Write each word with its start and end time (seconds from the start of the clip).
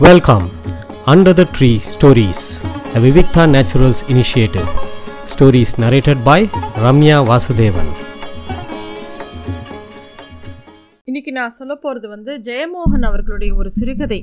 Welcome 0.00 0.44
under 1.12 1.34
the 1.38 1.42
tree 1.56 1.68
stories 1.94 2.44
the 2.92 3.00
Vivikta 3.04 3.42
naturals 3.54 4.00
initiative 4.12 4.68
Stories 5.32 5.72
narrated 5.82 6.22
by 6.28 6.46
Ramya 6.84 7.16
Vasudevan 7.30 7.90
இன்னைக்கு 11.08 11.32
நான் 11.38 11.54
சொல்ல 11.58 11.74
போகிறது 11.74 12.08
வந்து 12.08 12.34
ஜெயமோகன் 12.48 13.06
அவர்களுடைய 13.10 13.54
ஒரு 13.54 13.70
சிறுகதை. 13.70 14.20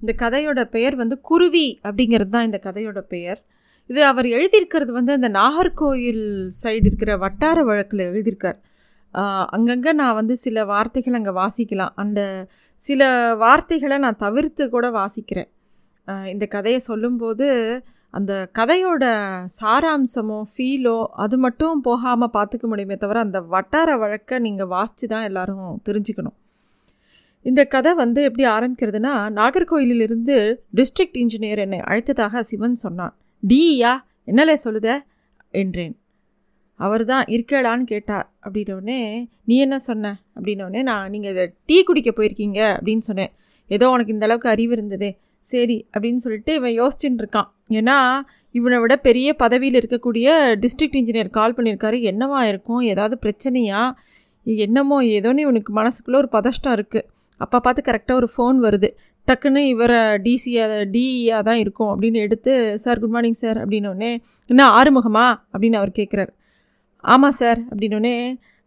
இந்த 0.00 0.14
கதையோட 0.22 0.64
பெயர் 0.76 0.96
வந்து 1.02 1.18
குருவி 1.20 1.66
அப்படிங்கிறது 1.88 2.34
தான் 2.36 2.48
இந்த 2.48 2.60
கதையோட 2.68 3.02
பெயர். 3.14 3.40
இது 3.90 4.02
அவர் 4.04 4.28
எழுதியிருக்கிறது 4.36 4.92
வந்து 4.92 5.12
இந்த 5.12 5.28
நாகர்கோயில் 5.28 6.24
சைடு 6.62 6.86
இருக்கிற 6.90 7.16
வட்டார 7.16 7.64
வழக்கில் 7.70 8.08
எழுதியிருக்கார். 8.10 8.58
அங்கங்கே 9.56 9.92
நான் 10.00 10.18
வந்து 10.18 10.36
சில 10.36 10.64
வார்த்தைகள் 10.64 11.18
அங்கே 11.18 11.30
வாசிக்கலாம். 11.42 11.94
அந்த 11.96 12.20
சில 12.82 13.02
வார்த்தைகளை 13.42 13.96
நான் 14.04 14.22
தவிர்த்து 14.24 14.64
கூட 14.74 14.86
வாசிக்கிறேன். 14.98 15.50
இந்த 16.32 16.44
கதையை 16.54 16.80
சொல்லும்போது 16.90 17.48
அந்த 18.14 18.32
கதையோட 18.58 19.04
சாராம்சமோ 19.60 20.38
ஃபீலோ 20.52 20.96
அது 21.24 21.36
மட்டும் 21.38 21.82
போகாமல் 21.88 22.32
பார்த்துக்க 22.36 22.66
முடியுமே 22.70 22.96
தவிர 23.02 23.20
அந்த 23.26 23.40
வட்டார 23.54 23.90
வழக்கை 24.02 24.38
நீங்கள் 24.46 24.70
வாசித்து 24.74 25.08
தான் 25.12 25.26
எல்லோரும் 25.28 25.68
தெரிஞ்சுக்கணும். 25.88 26.36
இந்த 27.46 27.60
கதை 27.74 27.92
வந்து 28.02 28.20
எப்படி 28.28 28.44
ஆரம்பிக்கிறதுனா 28.56 29.14
நாகர்கோயிலிருந்து 29.38 30.36
டிஸ்ட்ரிக்ட் 30.78 31.20
இன்ஜினியர் 31.22 31.62
என்னை 31.66 31.80
அழைத்ததாக 31.90 32.42
சிவன் 32.50 32.82
சொன்னான். 32.84 33.14
டியா 33.42 33.92
என்னலே 34.28 34.56
சொல்லுத? 34.64 34.88
என்றேன். 35.62 35.94
அவர் 36.80 37.04
தான் 37.12 37.24
இருக்கலான்னு 37.36 37.86
கேட்டார் 37.92 38.26
அப்படின்னோடனே 38.44 39.00
நீ 39.48 39.56
என்ன 39.64 39.76
சொன்ன? 39.88 40.12
அப்படின்னோடனே 40.36 40.82
நான் 40.90 41.10
நீங்கள் 41.14 41.32
இதை 41.34 41.44
டீ 41.68 41.76
குடிக்க 41.88 42.10
போயிருக்கீங்க 42.18 42.60
அப்படின்னு 42.76 43.04
சொன்னேன். 43.08 43.32
ஏதோ 43.70 43.88
உனக்கு 43.94 44.14
இந்த 44.14 44.26
அளவுக்கு 44.28 44.48
அறிவு 44.54 44.72
இருந்ததே. 44.76 45.10
சரி 45.44 45.76
அப்படின்னு 45.94 46.22
சொல்லிட்டு 46.24 46.52
இவன் 46.58 46.74
யோசிச்சுட்டு 46.80 47.22
இருக்கான். 47.22 47.48
ஏன்னா 47.78 47.98
இவனை 48.54 48.78
விட 48.82 48.94
பெரிய 49.08 49.28
பதவியில் 49.42 49.78
இருக்கக்கூடிய 49.80 50.28
டிஸ்ட்ரிக்ட் 50.62 50.98
இன்ஜினியர் 51.00 51.36
கால் 51.38 51.56
பண்ணியிருக்காரு. 51.56 51.98
என்னவா 52.10 52.40
இருக்கும்? 52.52 52.80
ஏதாவது 52.92 53.16
பிரச்சனையா? 53.24 53.82
என்னமோ 54.66 54.98
ஏதோன்னு 55.16 55.44
இவனுக்கு 55.46 55.72
மனசுக்குள்ளே 55.80 56.20
ஒரு 56.22 56.30
பதஷ்டம் 56.36 56.74
இருக்குது 56.78 57.06
அப்போ 57.44 57.56
பார்த்து 57.64 57.82
கரெக்டாக 57.88 58.20
ஒரு 58.20 58.28
ஃபோன் 58.32 58.56
வருது. 58.66 58.88
டக்குன்னு 59.28 59.60
இவரை 59.74 60.00
டிசியாக 60.24 60.74
டிஇயாக 60.94 61.42
தான் 61.48 61.60
இருக்கும் 61.62 61.90
அப்படின்னு 61.92 62.18
எடுத்து 62.26 62.52
சார் 62.84 63.00
குட் 63.02 63.14
மார்னிங் 63.14 63.40
சார் 63.42 63.58
அப்படின்னோடனே 63.62 64.10
என்ன 64.50 64.62
ஆறுமுகமா? 64.78 65.26
அப்படின்னு 65.52 65.78
அவர் 65.80 65.98
கேட்குறாரு 65.98 66.32
ஆமாம் 67.04 67.38
சார் 67.40 67.60
அப்படின்னோடனே 67.70 68.16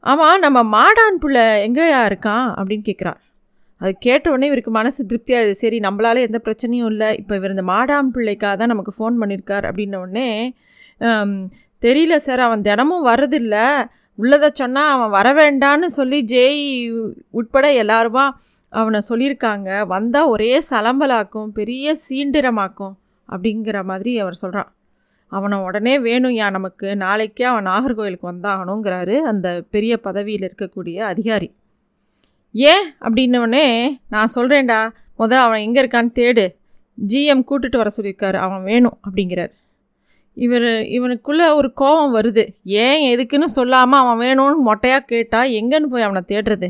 ஆமாம் 0.04 0.40
நம்ம 0.40 0.60
மாடான் 0.76 1.20
பிள்ளை 1.20 1.46
எங்கேயா 1.68 2.00
இருக்கான் 2.10 2.48
அப்படின்னு 2.60 2.86
கேட்குறான் 2.90 3.20
அது 3.82 3.94
கேட்ட 3.98 4.26
உடனே 4.32 4.48
இவருக்கு 4.48 4.72
மனசு 4.72 5.02
திருப்தியாகுது 5.06 5.54
சரி 5.62 5.78
நம்மளால் 5.80 6.26
எந்த 6.28 6.40
பிரச்சனையும் 6.46 6.90
இல்லை. 6.92 7.10
இப்போ 7.22 7.34
இவர் 7.36 7.54
இந்த 7.56 7.66
மாடான் 7.72 8.12
பிள்ளைக்காக 8.16 8.56
தான் 8.58 8.72
நமக்கு 8.74 8.94
ஃபோன் 8.98 9.16
பண்ணியிருக்கார் 9.22 9.66
அப்படின்னோடனே 9.70 10.28
தெரியல 11.82 12.16
சார் 12.28 12.40
அவன் 12.40 12.66
தினமும் 12.70 13.08
வர்றதில்ல. 13.08 13.56
உள்ளதை 14.20 14.50
சொன்னால் 14.54 14.92
அவன் 14.96 15.14
வர 15.18 15.28
வேண்டான்னு 15.34 15.88
சொல்லி 16.00 16.20
ஜேஇ 16.34 16.68
உட்பட 17.40 17.68
எல்லாருமா 17.84 18.26
அவனை 18.74 19.00
சொல்லியிருக்காங்க. 19.10 19.70
வந்தால் 19.94 20.32
ஒரே 20.36 20.52
சலம்பலாக்கும் 20.72 21.50
பெரிய 21.60 21.96
சீண்டிரமாக்கும் 22.08 22.96
அப்படிங்கிற 23.30 23.78
மாதிரி 23.92 24.14
அவர் 24.20 24.42
சொல்கிறான் 24.44 24.70
அவனை 25.28 25.58
உடனே 25.58 26.00
வேணும்யா 26.00 26.50
நமக்கு 26.52 26.96
நாளைக்கே 26.96 27.44
அவன் 27.44 27.66
நாகர்கோவிலுக்கு 27.66 28.32
வந்தாகணுங்கிறாரு 28.32 29.18
அந்த 29.18 29.64
பெரிய 29.70 29.98
பதவியில் 29.98 30.54
இருக்கக்கூடிய 30.54 30.96
அதிகாரி. 30.96 31.56
ஏன்? 32.52 32.86
அப்படின்னோடனே 33.02 33.88
நான் 34.10 34.32
சொல்கிறேன்டா 34.36 34.90
முத 35.20 35.34
அவன் 35.34 35.60
எங்கே 35.60 35.82
இருக்கான்னு 35.82 36.12
தேடு. 36.16 36.56
ஜிஎம் 37.08 37.46
கூட்டுட்டு 37.50 37.78
வர 37.78 37.90
சொல்லியிருக்காரு 38.02 38.36
அவன் 38.36 38.64
வேணும் 38.64 39.00
அப்படிங்கிறார். 39.10 39.52
இவர் 40.34 40.62
இவனுக்குள்ளே 40.62 41.54
ஒரு 41.54 41.74
கோபம் 41.74 42.16
வருது. 42.16 42.48
ஏன் 42.64 43.20
எதுக்குன்னு 43.20 43.46
சொல்லாமல் 43.46 44.00
அவன் 44.00 44.22
வேணும்னு 44.28 44.54
மொட்டையாக 44.66 45.00
கேட்டால் 45.00 45.50
எங்கேன்னு 45.50 45.90
போய் 45.90 46.02
அவனை 46.02 46.22
தேடுறது? 46.28 46.70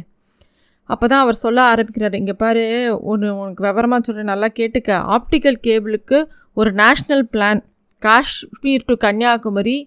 அப்போ 0.84 1.08
தான் 1.08 1.22
அவர் 1.22 1.34
சொல்ல 1.34 1.62
ஆரம்பிக்கிறார். 1.62 2.16
இங்கே 2.16 2.34
பாரு 2.34 2.98
ஒன்று 3.02 3.38
உனக்கு 3.38 3.64
விவரமாக 3.64 4.02
சொல்கிறேன் 4.04 4.32
நல்லா 4.32 4.48
கேட்டுக்க. 4.48 5.18
ஆப்டிக்கல் 5.18 5.56
கேபிளுக்கு 5.64 6.28
ஒரு 6.54 6.72
national 6.72 7.24
plan. 7.32 7.64
Kashmir 8.06 8.88
to 8.90 8.96
Kanyakumari 9.06 9.78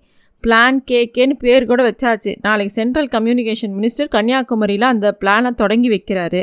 plan 0.44 0.78
கேகேன்னு 0.90 1.34
பேர் 1.44 1.68
கூட 1.70 1.80
வச்சாச்சு. 1.88 2.32
நாளைக்கு 2.46 2.72
சென்ட்ரல் 2.78 3.08
கம்யூனிகேஷன் 3.14 3.72
மினிஸ்டர் 3.78 4.10
கன்னியாகுமரியில் 4.14 4.86
அந்த 4.92 5.08
பிளானை 5.20 5.50
தொடங்கி 5.62 5.88
வைக்கிறாரு. 5.94 6.42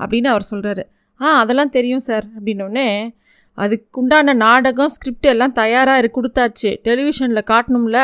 அப்படின்னு 0.00 0.28
அவர் 0.32 0.46
சொல்கிறாரு 0.50 0.84
ஆ 1.20 1.32
அதெல்லாம் 1.42 1.72
தெரியும் 1.76 2.04
சார் 2.08 2.26
அப்படின்னோடனே 2.36 2.88
அதுக்குண்டான 3.58 4.34
நாடகம் 4.44 4.92
ஸ்கிரிப்ட் 4.94 5.28
எல்லாம் 5.32 5.54
தயாராக 5.58 6.00
இருக்கு 6.02 6.18
கொடுத்தாச்சு. 6.18 6.70
டெலிவிஷனில் 6.86 7.48
காட்டணும்ல. 7.50 7.98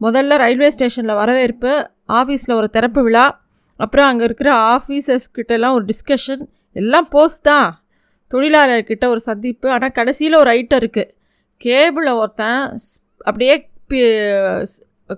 முதல்ல 0.00 0.36
ரயில்வே 0.42 0.68
ஸ்டேஷனில் 0.74 1.18
வரவேற்பு 1.20 1.72
ஆஃபீஸில் 2.18 2.58
ஒரு 2.60 2.68
திறப்பு 2.76 3.00
விழா 3.06 3.24
அப்புறம் 3.80 4.08
அங்கே 4.10 4.24
இருக்கிற 4.28 4.50
ஆஃபீஸர்ஸ் 4.74 5.28
கிட்டலாம் 5.36 5.76
ஒரு 5.78 5.84
டிஸ்கஷன் 5.90 6.42
எல்லாம் 6.76 7.08
போஸ்ட் 7.14 7.44
தான். 7.50 7.68
தொழிலாளர்கிட்ட 8.30 9.04
ஒரு 9.14 9.20
சந்திப்பு 9.28 9.68
ஆனால் 9.74 9.94
கடைசியில் 9.98 10.40
ஒரு 10.42 10.50
ஐட்டம் 10.58 10.80
இருக்குது 10.82 11.10
கேபிளை 11.64 12.14
ஒருத்தன் 12.14 12.70
ஸ்- 12.70 13.00
அப்படியே 13.18 13.70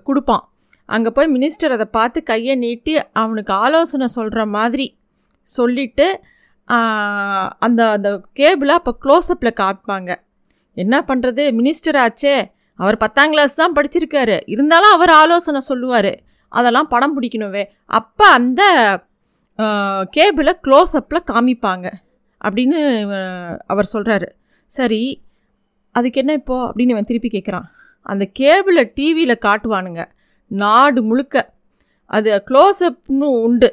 கொடுப்பான். 0.03 0.49
அங்கே 0.85 1.09
போய் 1.09 1.27
மினிஸ்டர் 1.27 1.69
அதை 1.69 1.85
பார்த்து 1.85 2.23
கையை 2.23 2.55
நீட்டி 2.55 2.99
அவனுக்கு 3.13 3.53
ஆலோசனை 3.53 4.07
சொல்கிற 4.07 4.45
மாதிரி 4.45 4.97
சொல்லிட்டு 5.41 6.19
அந்த 6.65 7.89
அந்த 7.89 8.21
கேபிளை 8.35 8.67
அப்போ 8.67 8.95
க்ளோஸ்அப்பில் 9.03 9.55
காமிப்பாங்க. 9.59 10.15
என்ன 10.73 11.03
பண்ணுறது 11.07 11.43
மினிஸ்டர் 11.59 11.97
ஆச்சே. 12.05 12.51
அவர் 12.75 12.97
பத்தாம் 12.97 13.29
கிளாஸ் 13.29 13.55
தான் 13.55 13.73
படிச்சிருக்காரு. 13.73 14.41
இருந்தாலும் 14.45 14.91
அவர் 14.91 15.09
ஆலோசனை 15.09 15.59
சொல்லுவார். 15.59 16.21
அதெல்லாம் 16.49 16.87
படம் 16.87 17.21
பிடிக்கணுவே 17.21 17.63
அப்போ 17.85 18.25
அந்த 18.27 18.63
கேபிளை 20.17 20.53
க்ளோஸ்அப்பில் 20.63 21.29
காமிப்பாங்க. 21.31 21.91
அப்படின்னு 22.45 22.79
அவர் 23.65 23.89
சொல்கிறாரு 23.93 24.27
சரி 24.65 25.23
அதுக்கு 25.97 26.19
என்ன 26.21 26.33
இப்போ 26.39 26.55
அப்படின்னு 26.67 26.93
இவன் 26.95 27.09
திருப்பி 27.09 27.29
கேட்குறான் 27.33 27.67
அந்த 28.11 28.23
கேபிளை 28.39 28.83
டிவியில் 28.97 29.43
காட்டுவானுங்க. 29.45 30.01
நாடு 30.51 30.99
முழுக்க. 31.09 31.35
அது 32.11 32.31
க்ளோஸ்அப்னு 32.49 33.27
உண்டு. 33.45 33.69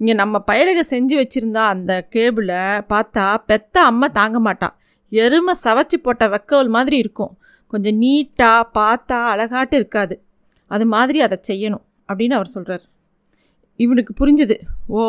இங்கே 0.00 0.14
நம்ம 0.20 0.36
பயலுக 0.50 0.80
செஞ்சு 0.92 1.14
வச்சுருந்தா 1.20 1.62
அந்த 1.74 1.92
கேபிளை 2.14 2.62
பார்த்தா 2.92 3.24
பெத்த 3.50 3.76
அம்மா 3.90 4.06
தாங்க 4.18 4.38
மாட்டான் 4.46 4.74
எருமை 5.12 5.54
சவச்சி 5.64 5.96
போட்ட 6.02 6.24
வெக்கோல் 6.34 6.70
மாதிரி 6.76 6.96
இருக்கும். 7.04 7.32
கொஞ்சம் 7.72 7.98
நீட்டாக 8.02 8.62
பார்த்தா 8.78 9.18
அழகாட்டு 9.32 9.76
இருக்காது. 9.80 10.14
அது 10.70 10.84
மாதிரி 10.94 11.18
அதை 11.26 11.36
செய்யணும் 11.48 11.84
அப்படின்னு 12.08 12.36
அவர் 12.38 12.54
சொல்கிறார் 12.56 12.84
இவனுக்கு 13.80 14.12
புரிஞ்சுது. 14.20 14.56
ஓ 14.96 15.00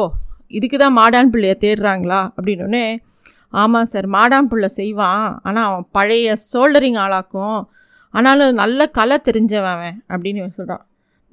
இதுக்கு 0.58 0.78
தான் 0.78 0.98
மாடான் 0.98 1.32
பிள்ளைய 1.34 1.54
தேடுறாங்களா 1.64 2.20
அப்படின்னோடனே 2.38 2.86
ஆமாம் 3.62 3.90
சார் 3.94 4.08
மாடான் 4.16 4.50
பிள்ளை 4.52 4.70
செய்வான். 4.80 5.28
ஆனால் 5.48 5.68
அவன் 5.70 5.88
பழைய 5.98 6.36
சோல்டரிங் 6.52 7.00
ஆளாக்கும். 7.04 7.60
ஆனாலும் 8.14 8.60
நல்ல 8.62 8.88
கலை 8.98 9.18
தெரிஞ்சவன் 9.28 9.74
அவன் 9.78 9.98
அப்படின்னு 10.14 10.56
சொல்கிறான் 10.58 10.84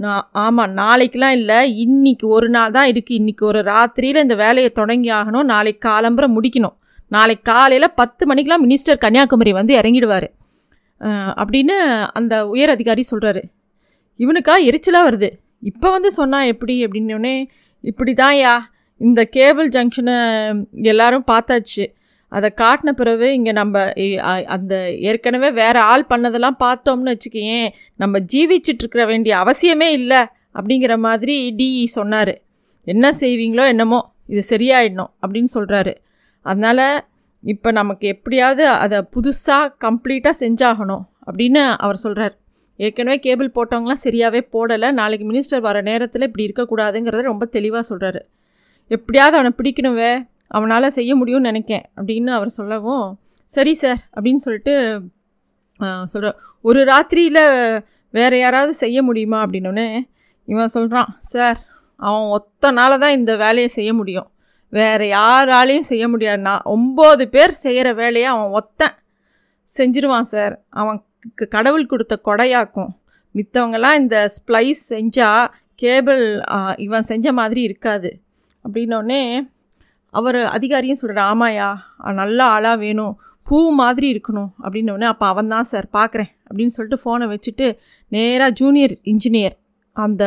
நான் 0.03 0.25
ஆமாம் 0.44 0.72
நாளைக்கெலாம் 0.81 1.34
இல்லை 1.38 1.59
இன்னைக்கு 1.84 2.27
ஒரு 2.37 2.49
நாள் 2.55 2.75
தான் 2.77 2.88
இருக்குது 2.93 3.19
இன்றைக்கி 3.21 3.44
ஒரு 3.50 3.61
ராத்திரியில் 3.71 4.25
இந்த 4.27 4.37
வேலையை 4.44 4.71
தொடங்கி 4.81 5.11
ஆகணும். 5.19 5.49
நாளைக்கு 5.53 5.82
காலம்புரை 5.88 6.28
முடிக்கணும். 6.37 6.77
நாளைக்கு 7.16 7.44
காலையில் 7.53 7.94
பத்து 8.00 8.22
மணிக்கெலாம் 8.31 8.65
மினிஸ்டர் 8.66 9.03
கன்னியாகுமரி 9.05 9.53
வந்து 9.61 9.72
இறங்கிடுவார். 9.81 10.28
அப்படின்னு 11.43 11.77
அந்த 12.19 12.34
உயர் 12.55 12.75
அதிகாரி 12.77 13.03
சொல்கிறாரு 13.12 13.43
இவனுக்கா 14.21 14.55
எரிச்சலாக 14.69 15.09
வருது. 15.09 15.31
இப்போ 15.71 15.88
வந்து 15.97 16.11
சொன்னால் 16.19 16.50
எப்படி 16.53 16.75
அப்படின்னோடனே 16.87 17.34
இப்படி 17.91 18.12
தான்யா 18.22 18.53
இந்த 19.00 19.21
கேபிள் 19.37 19.69
ஜங்ஷனை 19.77 20.16
எல்லாரும் 20.93 21.28
பார்த்தாச்சு. 21.32 21.84
அதை 22.32 22.53
காட்டின 22.56 22.91
பிறகு 22.91 23.34
இங்கே 23.34 23.52
நம்ம 23.52 23.93
அந்த 24.44 24.90
ஏற்கனவே 24.99 25.50
வேறு 25.50 25.79
ஆள் 25.79 26.06
பண்ணதெல்லாம் 26.11 26.58
பார்த்தோம்னு 26.64 27.14
வச்சுக்கேன் 27.14 27.69
நம்ம 27.96 28.19
ஜீவிச்சிட்ருக்கிற 28.19 29.06
வேண்டிய 29.06 29.37
அவசியமே 29.37 29.88
இல்லை 29.90 30.25
அப்படிங்கிற 30.55 30.99
மாதிரி 30.99 31.55
டிஇ 31.58 31.84
சொன்னார். 31.84 32.38
என்ன 32.84 33.11
செய்வீங்களோ 33.20 33.67
என்னமோ 33.67 34.14
இது 34.26 34.56
சரியாயிடணும் 34.56 35.12
அப்படின்னு 35.23 35.49
சொல்கிறாரு 35.55 35.94
அதனால் 36.40 37.05
இப்போ 37.40 37.70
நமக்கு 37.70 38.08
எப்படியாவது 38.08 38.67
அதை 38.67 39.05
புதுசாக 39.14 39.73
கம்ப்ளீட்டாக 39.85 40.35
செஞ்சாகணும் 40.40 41.05
அப்படின்னு 41.26 41.76
அவர் 41.76 41.96
சொல்கிறார் 41.96 42.38
ஏற்கனவே 42.76 43.19
கேபிள் 43.19 43.50
போட்டவங்களாம் 43.55 44.05
சரியாகவே 44.05 44.40
போடலை 44.52 44.93
நாளைக்கு 44.93 45.32
மினிஸ்டர் 45.32 45.61
வர 45.61 45.81
நேரத்தில் 45.81 46.23
இப்படி 46.23 46.46
இருக்கக்கூடாதுங்கிறத 46.46 47.20
ரொம்ப 47.20 47.44
தெளிவாக 47.44 47.94
சொல்கிறாரு 47.94 48.20
எப்படியாவது 48.88 49.37
அவனை 49.37 49.52
பிடிக்கணுவே 49.56 50.25
அவனால் 50.52 50.94
செய்ய 50.99 51.12
முடியும்னு 51.16 51.49
நினைக்கேன் 51.50 51.84
அப்படின்னு 51.96 52.31
அவர் 52.37 52.56
சொல்லவும் 52.58 53.06
சரி 53.50 53.75
சார் 53.75 54.00
அப்படின்னு 54.16 54.43
சொல்லிட்டு 54.44 54.75
சொல்கிற 56.04 56.31
ஒரு 56.69 56.81
ராத்திரியில் 56.84 57.44
வேறு 58.14 58.37
யாராவது 58.38 58.72
செய்ய 58.75 58.99
முடியுமா? 59.02 59.38
அப்படின்னோடனே 59.44 59.88
இவன் 60.49 60.75
சொல்கிறான் 60.76 61.10
சார் 61.32 61.58
அவன் 62.00 62.26
ஒத்த 62.37 62.70
தான் 63.02 63.16
இந்த 63.20 63.32
வேலையை 63.37 63.69
செய்ய 63.78 63.90
முடியும். 63.94 64.28
வேறு 64.72 65.06
யாராலையும் 65.12 65.88
செய்ய 65.90 66.04
முடியாது. 66.08 66.40
நான் 66.49 66.66
ஒம்பது 66.76 67.25
பேர் 67.34 67.54
செய்கிற 67.64 67.88
வேலையை 67.93 68.28
அவன் 68.34 68.52
ஒத்தன். 68.58 68.96
செஞ்சிருவான் 69.70 70.31
சார். 70.34 70.54
அவன் 70.81 71.00
கடவுள் 71.54 71.90
கொடுத்த 71.93 72.14
கொடையாக்கும். 72.25 72.93
மித்தவங்கெல்லாம் 73.34 73.99
இந்த 74.02 74.19
ஸ்ப்ளைஸ் 74.37 74.82
செஞ்சால் 74.88 75.46
கேபிள் 75.82 76.25
இவன் 76.76 77.08
செஞ்ச 77.10 77.32
மாதிரி 77.32 77.62
இருக்காது. 77.62 78.10
அப்படின்னோடனே 78.64 79.22
அவர் 80.14 80.38
அதிகாரியும் 80.56 81.00
சொல்கிறார் 81.00 81.29
ஆமாயா 81.32 81.69
நல்ல 82.20 82.38
ஆளாக 82.55 82.76
வேணும் 82.85 83.14
பூ 83.47 83.59
மாதிரி 83.81 84.06
இருக்கணும். 84.14 84.50
அப்படின்னோடனே 84.64 85.06
அப்போ 85.12 85.26
அவன் 85.32 85.50
தான் 85.53 85.69
சார் 85.70 85.87
பார்க்குறேன் 85.99 86.31
அப்படின்னு 86.49 86.75
சொல்லிட்டு 86.76 87.03
ஃபோனை 87.03 87.26
வச்சுட்டு 87.32 87.67
நேராக 88.12 88.56
ஜூனியர் 88.61 88.94
இன்ஜினியர் 89.12 89.56
அந்த 89.97 90.25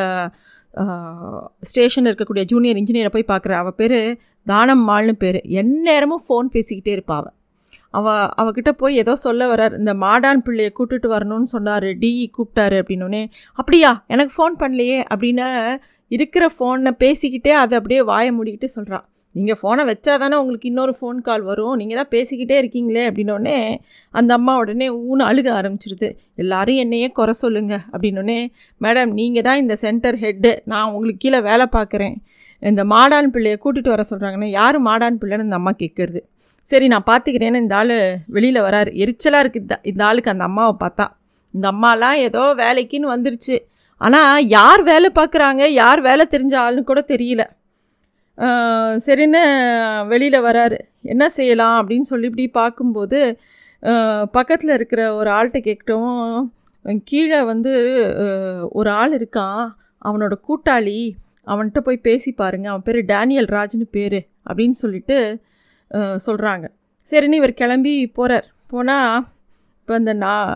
ஸ்டேஷனில் 1.70 2.12
இருக்கக்கூடிய 2.12 2.44
ஜூனியர் 2.52 2.80
இன்ஜினியரை 2.82 3.12
போய் 3.14 3.32
பார்க்குற 3.32 3.54
அவள் 3.62 3.78
பேர் 3.82 4.00
தானம்மாள்னு 4.48 5.16
பேர். 5.24 5.40
எந்நேரமும் 5.62 6.24
ஃபோன் 6.26 6.48
பேசிக்கிட்டே 6.56 6.94
இருப்பாள் 6.98 7.22
அவள் 7.22 7.34
அவ 7.98 8.14
அவகிட்ட 8.42 8.72
போய் 8.82 9.00
ஏதோ 9.02 9.14
சொல்ல 9.24 9.42
வரார் 9.52 9.74
இந்த 9.82 9.92
மாடான் 10.04 10.42
பிள்ளையை 10.46 10.72
கூப்பிட்டுட்டு 10.78 11.10
வரணும்னு 11.14 11.50
சொன்னார் 11.54 11.88
டிஇ 12.02 12.26
கூப்பிட்டாரு. 12.38 12.78
அப்படின்னோடனே 12.82 13.24
அப்படியா 13.60 13.92
எனக்கு 14.14 14.34
ஃபோன் 14.38 14.56
பண்ணலையே. 14.64 14.98
அப்படின்னு 15.14 15.46
இருக்கிற 16.12 16.46
ஃபோனை 16.56 16.94
பேசிக்கிட்டே 17.04 17.54
அதை 17.64 17.76
அப்படியே 17.80 18.02
வாயை 18.12 18.32
மூடிக்கிட்டு 18.38 18.70
சொல்கிறான் 18.78 19.06
நீங்கள் 19.36 19.58
ஃபோனை 19.60 19.84
வச்சா 19.90 20.14
தானே 20.24 20.36
உங்களுக்கு 20.42 20.70
இன்னொரு 20.72 20.94
ஃபோன் 21.00 21.18
கால் 21.28 21.44
வரும். 21.50 21.74
நீங்கள் 21.82 22.00
தான் 22.02 22.12
பேசிக்கிட்டே 22.16 22.58
இருக்கீங்களே 22.62 23.04
அப்படின்னோடனே 23.10 23.58
அந்த 24.20 24.32
அம்மா 24.40 24.54
உடனே 24.62 24.88
ஊன்னு 25.00 25.26
அழுக 25.30 25.50
ஆரம்பிச்சிருது. 25.60 26.10
எல்லாரும் 26.44 26.80
என்னையே 26.84 27.10
குறை 27.20 27.36
சொல்லுங்க 27.44 27.74
அப்படின்னோடனே 27.94 28.40
மேடம் 28.86 29.12
நீங்கள் 29.20 29.46
தான் 29.50 29.62
இந்த 29.64 29.78
சென்டர் 29.84 30.20
ஹெட்டு 30.24 30.54
நான் 30.74 30.88
உங்களுக்கு 30.94 31.24
கீழே 31.26 31.42
வேலை 31.50 31.68
பார்க்குறேன். 31.78 32.16
இந்த 32.62 32.84
மாடான் 32.94 33.34
பிள்ளையை 33.36 33.58
கூட்டிகிட்டு 33.64 33.94
வர 33.96 34.04
சொல்கிறாங்கன்னா 34.12 34.50
யார் 34.60 34.78
மாடான் 34.88 35.20
பிள்ளைன்னு 35.22 35.48
இந்த 35.48 35.60
அம்மா 35.62 35.74
கேட்குறது 35.84 36.22
சரி 36.72 36.86
நான் 36.94 37.10
பார்த்துக்கிறேன்னு 37.10 37.62
இந்த 37.64 37.76
ஆள் 37.80 37.94
வெளியில் 38.36 38.66
வராரு. 38.68 38.90
எரிச்சலாக 39.04 39.44
இருக்குது 39.44 39.64
இந்த 39.66 39.76
இந்த 39.92 40.02
ஆளுக்கு 40.08 40.34
அந்த 40.34 40.46
அம்மாவை 40.50 40.74
பார்த்தா. 40.84 41.06
இந்த 41.54 41.66
அம்மாலாம் 41.74 42.18
ஏதோ 42.28 42.44
வேலைக்குன்னு 42.64 43.14
வந்துருச்சு. 43.16 43.56
ஆனால் 44.02 44.48
யார் 44.58 44.82
வேலை 44.92 45.10
பார்க்குறாங்க? 45.20 45.64
யார் 45.82 46.02
வேலை 46.08 46.24
தெரிஞ்ச 46.34 46.54
ஆளுன்னு 46.64 46.90
கூட 46.90 47.02
தெரியல. 47.14 47.44
சரின்னு 49.06 49.42
வெளியில் 50.12 50.46
வராரு. 50.48 50.78
என்ன 51.14 51.26
செய்யலாம் 51.38 51.76
அப்படின்னு 51.80 52.08
சொல்லி 52.12 52.30
இப்படி 52.30 52.46
பார்க்கும்போது 52.60 53.20
பக்கத்தில் 54.38 54.74
இருக்கிற 54.78 55.02
ஒரு 55.20 55.30
ஆள்கிட்ட 55.38 55.60
கேட்கட்டும். 55.68 56.36
கீழே 57.10 57.40
வந்து 57.52 57.74
ஒரு 58.80 58.90
ஆள் 59.02 59.14
இருக்கான். 59.20 59.64
அவனோட 60.06 60.34
கூட்டாளி 60.48 61.00
அவன்கிட்ட 61.52 61.80
போய் 61.88 62.06
பேசி 62.08 62.32
பாருங்கள் 62.42 62.72
அவன் 62.72 62.86
பேர் 62.88 63.00
டேனியல் 63.14 63.50
ராஜ்னு 63.58 63.88
பேர் 63.98 64.20
அப்படின்னு 64.50 64.78
சொல்லிட்டு 64.84 65.18
சொல்கிறாங்க 66.28 66.66
சரின்னு 67.08 67.40
இவர் 67.42 67.60
கிளம்பி 67.62 67.96
போகிறார் 68.18 68.48
போனால் 68.72 69.26
இப்போ 69.80 69.94
அந்த 70.00 70.14
நான் 70.24 70.52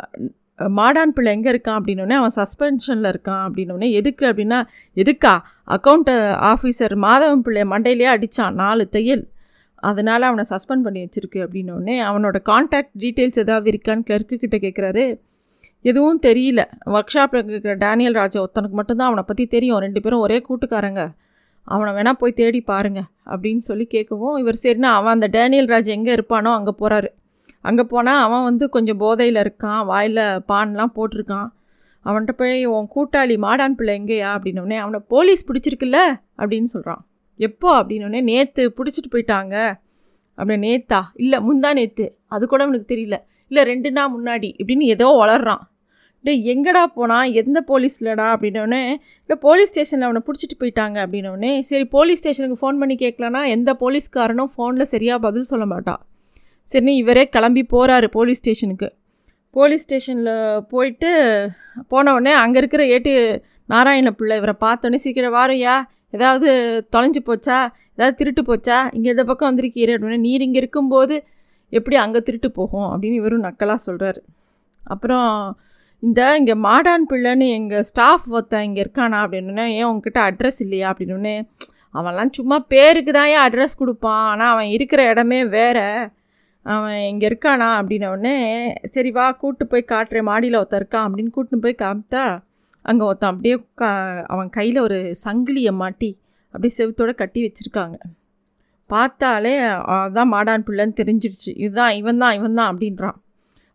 மாடான் 0.78 1.14
பிள்ளை 1.16 1.32
எங்கே 1.36 1.50
இருக்கான் 1.52 1.78
அப்படின்னோடனே 1.80 2.16
அவன் 2.22 2.36
சஸ்பென்ஷனில் 2.36 3.10
இருக்கான் 3.12 3.44
அப்படின்னோடனே 3.48 3.90
எதுக்கு 3.92 4.26
அப்படின்னா 4.30 4.60
எதுக்கா? 4.96 5.34
அக்கௌண்ட் 5.68 6.12
ஆஃபீஸர் 6.52 6.96
மாதவன் 7.06 7.44
பிள்ளை 7.48 7.64
மண்டையிலேயே 7.74 8.10
அடித்தான் 8.16 8.54
நாலு 8.54 8.90
தையல். 8.90 9.24
அதனால் 9.76 10.22
அவனை 10.22 10.44
சஸ்பெண்ட் 10.50 10.86
பண்ணி 10.86 11.02
வச்சிருக்கு 11.06 11.40
அப்படின்னோடனே 11.46 11.96
அவனோட 12.10 12.38
காண்டாக்ட் 12.42 12.94
டீட்டெயில்ஸ் 13.00 13.42
ஏதாவது 13.46 13.72
இருக்கான்னு 13.72 14.08
கிளர்க்கு 14.10 14.60
கேட்குறாரு 14.66 15.06
எதுவும் 15.86 16.20
தெரியல. 16.26 16.62
ஒர்க் 16.86 17.14
ஷாப்பில் 17.16 17.50
இருக்கிற 17.50 17.76
டேனியல் 17.76 18.14
ராஜா 18.14 18.38
ஒருத்தனுக்கு 18.42 18.78
மட்டும்தான் 18.80 19.08
அவனை 19.08 19.24
பற்றி 19.28 19.46
தெரியும். 19.48 19.80
ரெண்டு 19.80 20.02
பேரும் 20.02 20.20
ஒரே 20.20 20.44
கூட்டுக்காரங்க. 20.48 21.04
அவனை 21.68 21.92
வேணால் 21.94 22.20
போய் 22.20 22.34
தேடி 22.34 22.62
பாருங்க 22.62 23.02
அப்படின்னு 23.26 23.58
சொல்லி 23.58 23.88
கேட்கவும் 23.94 24.38
இவர் 24.38 24.62
சரினா 24.64 24.90
அவன் 25.00 25.14
அந்த 25.14 25.28
டேனியல் 25.28 25.66
ராஜ் 25.66 25.90
எங்கே 25.98 26.16
இருப்பானோ 26.16 26.52
அங்கே 26.58 26.74
போகிறாரு 26.80 27.10
அங்கே 27.62 27.84
போனால் 27.84 28.22
அவன் 28.24 28.44
வந்து 28.44 28.70
கொஞ்சம் 28.70 28.98
போதையில் 28.98 29.36
இருக்கான் 29.36 29.86
வாயில் 29.86 30.24
பான்லாம் 30.52 30.94
போட்டிருக்கான். 30.96 31.48
அவன்கிட்ட 32.06 32.32
போய் 32.32 32.66
உன் 32.66 32.90
கூட்டாளி 32.96 33.36
மாடான் 33.38 33.76
பிள்ளை 33.76 33.94
எங்கேயா? 34.00 34.30
அப்படின்னோடனே 34.36 34.78
அவனை 34.78 35.00
போலீஸ் 35.08 35.46
பிடிச்சிருக்குல்ல? 35.50 36.00
அப்படின்னு 36.38 36.64
சொல்கிறான் 36.64 37.02
எப்போ? 37.36 37.84
அப்படின்னோடனே 37.84 38.22
நேற்று 38.24 38.74
பிடிச்சிட்டு 38.78 39.12
போயிட்டாங்க. 39.12 39.56
அப்படி 40.36 40.58
நேத்தா? 40.68 41.02
இல்லை 41.16 41.40
முந்தா 41.40 41.74
நேற்று 41.74 42.06
அது 42.28 42.48
கூட 42.48 42.64
அவனுக்கு 42.64 42.96
தெரியல. 42.96 43.18
இல்லை 43.48 43.64
ரெண்டு 43.64 43.92
நாள் 43.92 44.14
முன்னாடி. 44.16 44.50
இப்படின்னு 44.62 44.86
ஏதோ 44.96 45.08
வளர்றான். 45.22 45.64
டே 46.26 46.34
எங்கடா 46.54 46.84
போனால் 46.86 47.32
எந்த 47.32 47.64
போலீஸ்லடா? 47.68 48.28
அப்படின்னோடனே 48.36 48.82
இல்லை 49.20 49.38
போலீஸ் 49.40 49.70
ஸ்டேஷனில் 49.70 50.08
அவனை 50.08 50.22
பிடிச்சிட்டு 50.26 50.58
போயிட்டாங்க. 50.60 50.98
அப்படின்னோடனே 51.06 51.60
சரி 51.60 51.86
போலீஸ் 51.86 52.18
ஸ்டேஷனுக்கு 52.18 52.62
ஃபோன் 52.62 52.80
பண்ணி 52.80 52.96
கேட்கலன்னா 52.96 53.48
எந்த 53.48 53.74
போலீஸ்காரனும் 53.80 54.52
ஃபோனில் 54.56 54.92
சரியாக 54.94 55.20
பதில் 55.20 55.42
சொல்ல 55.42 55.66
மாட்டான் 55.66 56.02
சரினு 56.71 56.94
இவரே 57.01 57.30
கிளம்பி 57.30 57.66
போகிறாரு 57.71 58.07
போலீஸ் 58.07 58.38
ஸ்டேஷனுக்கு. 58.38 58.88
போலீஸ் 59.51 59.83
ஸ்டேஷனில் 59.83 60.33
போயிட்டு 60.68 61.10
போன 61.88 62.13
உடனே 62.13 62.31
அங்கே 62.31 62.57
இருக்கிற 62.57 62.86
ஏட்டு 62.86 63.44
நாராயண 63.66 64.12
பிள்ளை 64.12 64.38
இவரை 64.38 64.56
பார்த்தோன்னே 64.60 64.95
சீக்கிரம் 64.95 65.36
வாரையா 65.36 65.75
ஏதாவது 66.12 66.50
தொலைஞ்சு 66.95 67.21
போச்சா 67.25 67.57
ஏதாவது 67.95 68.16
திருட்டு 68.16 68.42
போச்சா 68.42 68.77
இங்கே 68.92 69.10
இந்த 69.10 69.24
பக்கம் 69.24 69.50
வந்திருக்கீரு 69.50 69.95
அப்படின்னா 69.95 70.18
நீர் 70.18 70.42
இங்கே 70.42 70.57
இருக்கும்போது 70.57 71.16
எப்படி 71.69 71.95
அங்கே 71.95 72.19
திருட்டு 72.19 72.51
போகும் 72.51 72.89
அப்படின்னு 72.92 73.19
இவரும் 73.21 73.44
நக்கலாக 73.44 73.80
சொல்கிறாரு 73.88 74.21
அப்புறம் 74.81 75.57
இந்த 76.04 76.36
இங்கே 76.36 76.54
மாடான் 76.54 77.06
பிள்ளைன்னு 77.10 77.48
எங்கள் 77.50 77.83
ஸ்டாஃப் 77.83 78.27
ஒருத்தன் 78.30 78.63
இங்கே 78.63 78.81
இருக்கானா 78.81 79.18
அப்படின்னே 79.24 79.66
ஏன் 79.80 79.83
உங்ககிட்ட 79.83 80.19
அட்ரஸ் 80.21 80.60
இல்லையா? 80.60 80.94
அப்படின்னே 80.94 81.36
அவன்லாம் 81.95 82.31
சும்மா 82.31 82.60
பேருக்கு 82.60 83.12
தான் 83.12 83.27
ஏன் 83.27 83.44
அட்ரஸ் 83.48 83.77
கொடுப்பான்? 83.77 84.24
ஆனால் 84.25 84.51
அவன் 84.54 84.66
இருக்கிற 84.66 85.10
இடமே 85.10 85.45
வேறு. 85.45 85.86
அவன் 86.74 87.01
இங்கே 87.12 87.25
இருக்கானா 87.31 87.68
அப்படின்னோடனே 87.80 88.36
சரி 88.95 89.12
வா 89.12 89.25
கூட்டு 89.42 89.63
போய் 89.71 89.92
காட்டுறேன் 89.92 90.27
மாடியில் 90.30 90.60
ஒருத்தன் 90.60 90.81
இருக்கான் 90.81 91.06
அப்படின்னு 91.07 91.33
கூட்டின்னு 91.36 91.66
போய் 91.66 91.81
காமித்தா 91.83 92.24
அங்கே 92.89 93.04
ஒருத்தன் 93.10 93.31
அப்படியே 93.33 93.56
கா 93.81 93.89
அவன் 94.33 94.50
கையில் 94.57 94.80
ஒரு 94.88 94.98
சங்கிலியை 95.25 95.74
மாட்டி 95.83 96.10
அப்படியே 96.54 96.74
செவுத்தோடு 96.77 97.13
கட்டி 97.21 97.39
வச்சுருக்காங்க. 97.45 97.98
பார்த்தாலே 98.89 99.54
அதான் 99.95 100.31
மாடான் 100.33 100.66
பிள்ளைன்னு 100.68 101.00
தெரிஞ்சிருச்சு 101.01 101.51
இதுதான் 101.63 101.95
இவன் 102.00 102.21
தான் 102.24 102.36
இவன் 102.38 102.57
தான் 102.60 102.69
அப்படின்றான். 102.71 103.18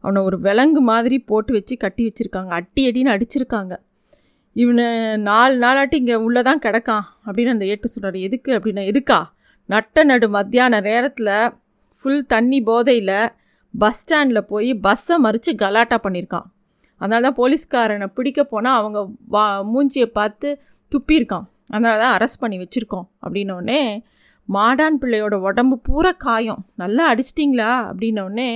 அவனை 0.04 0.20
ஒரு 0.28 0.36
விலங்கு 0.46 0.80
மாதிரி 0.90 1.16
போட்டு 1.30 1.52
வச்சு 1.52 1.74
கட்டி 1.84 2.02
வச்சுருக்காங்க. 2.08 2.50
அட்டி 2.58 2.82
அடின்னு 2.88 3.14
அடிச்சிருக்காங்க. 3.14 3.74
இவனை 4.56 4.86
நாலு 5.28 5.54
நாளாட்டி 5.64 5.96
இங்கே 6.02 6.16
உள்ளே 6.26 6.42
தான் 6.48 6.62
கிடக்கான் 6.66 7.06
அப்படின்னு 7.26 7.54
அந்த 7.54 7.66
ஏட்டு 7.72 7.92
சொல்கிறார் 7.94 8.18
எதுக்கு? 8.26 8.50
அப்படின்னா 8.58 8.82
எதுக்கா? 8.92 9.20
நட்ட 9.68 10.04
நடு 10.04 10.26
மத்தியான 10.36 10.80
நேரத்தில் 10.88 11.32
ஃபுல் 12.00 12.24
தண்ணி 12.26 12.58
போதையில் 12.62 13.16
பஸ் 13.74 14.00
ஸ்டாண்டில் 14.00 14.48
போய் 14.52 14.70
பஸ்ஸை 14.86 15.16
மறித்து 15.24 15.52
கலாட்டா 15.62 15.98
பண்ணியிருக்கான் 16.04 16.48
அதனால 17.00 17.22
தான் 17.26 17.38
போலீஸ்காரனை 17.38 18.06
பிடிக்க 18.16 18.40
போனால் 18.44 18.78
அவங்க 18.80 18.98
வா 19.34 19.44
மூஞ்சியை 19.72 20.08
பார்த்து 20.18 20.48
துப்பியிருக்கான். 20.92 21.46
அதனால 21.68 21.94
தான் 22.02 22.14
அரெஸ்ட் 22.16 22.40
பண்ணி 22.42 22.56
வச்சுருக்கோம். 22.58 23.06
அப்படின்னோடனே 23.24 23.80
மாடான் 24.48 24.98
பிள்ளையோட 25.02 25.34
உடம்பு 25.48 25.76
பூரா 25.78 26.12
காயம். 26.26 26.62
நல்லா 26.82 27.04
அடிச்சிட்டிங்களா? 27.12 27.70
அப்படின்னோடனே 27.90 28.50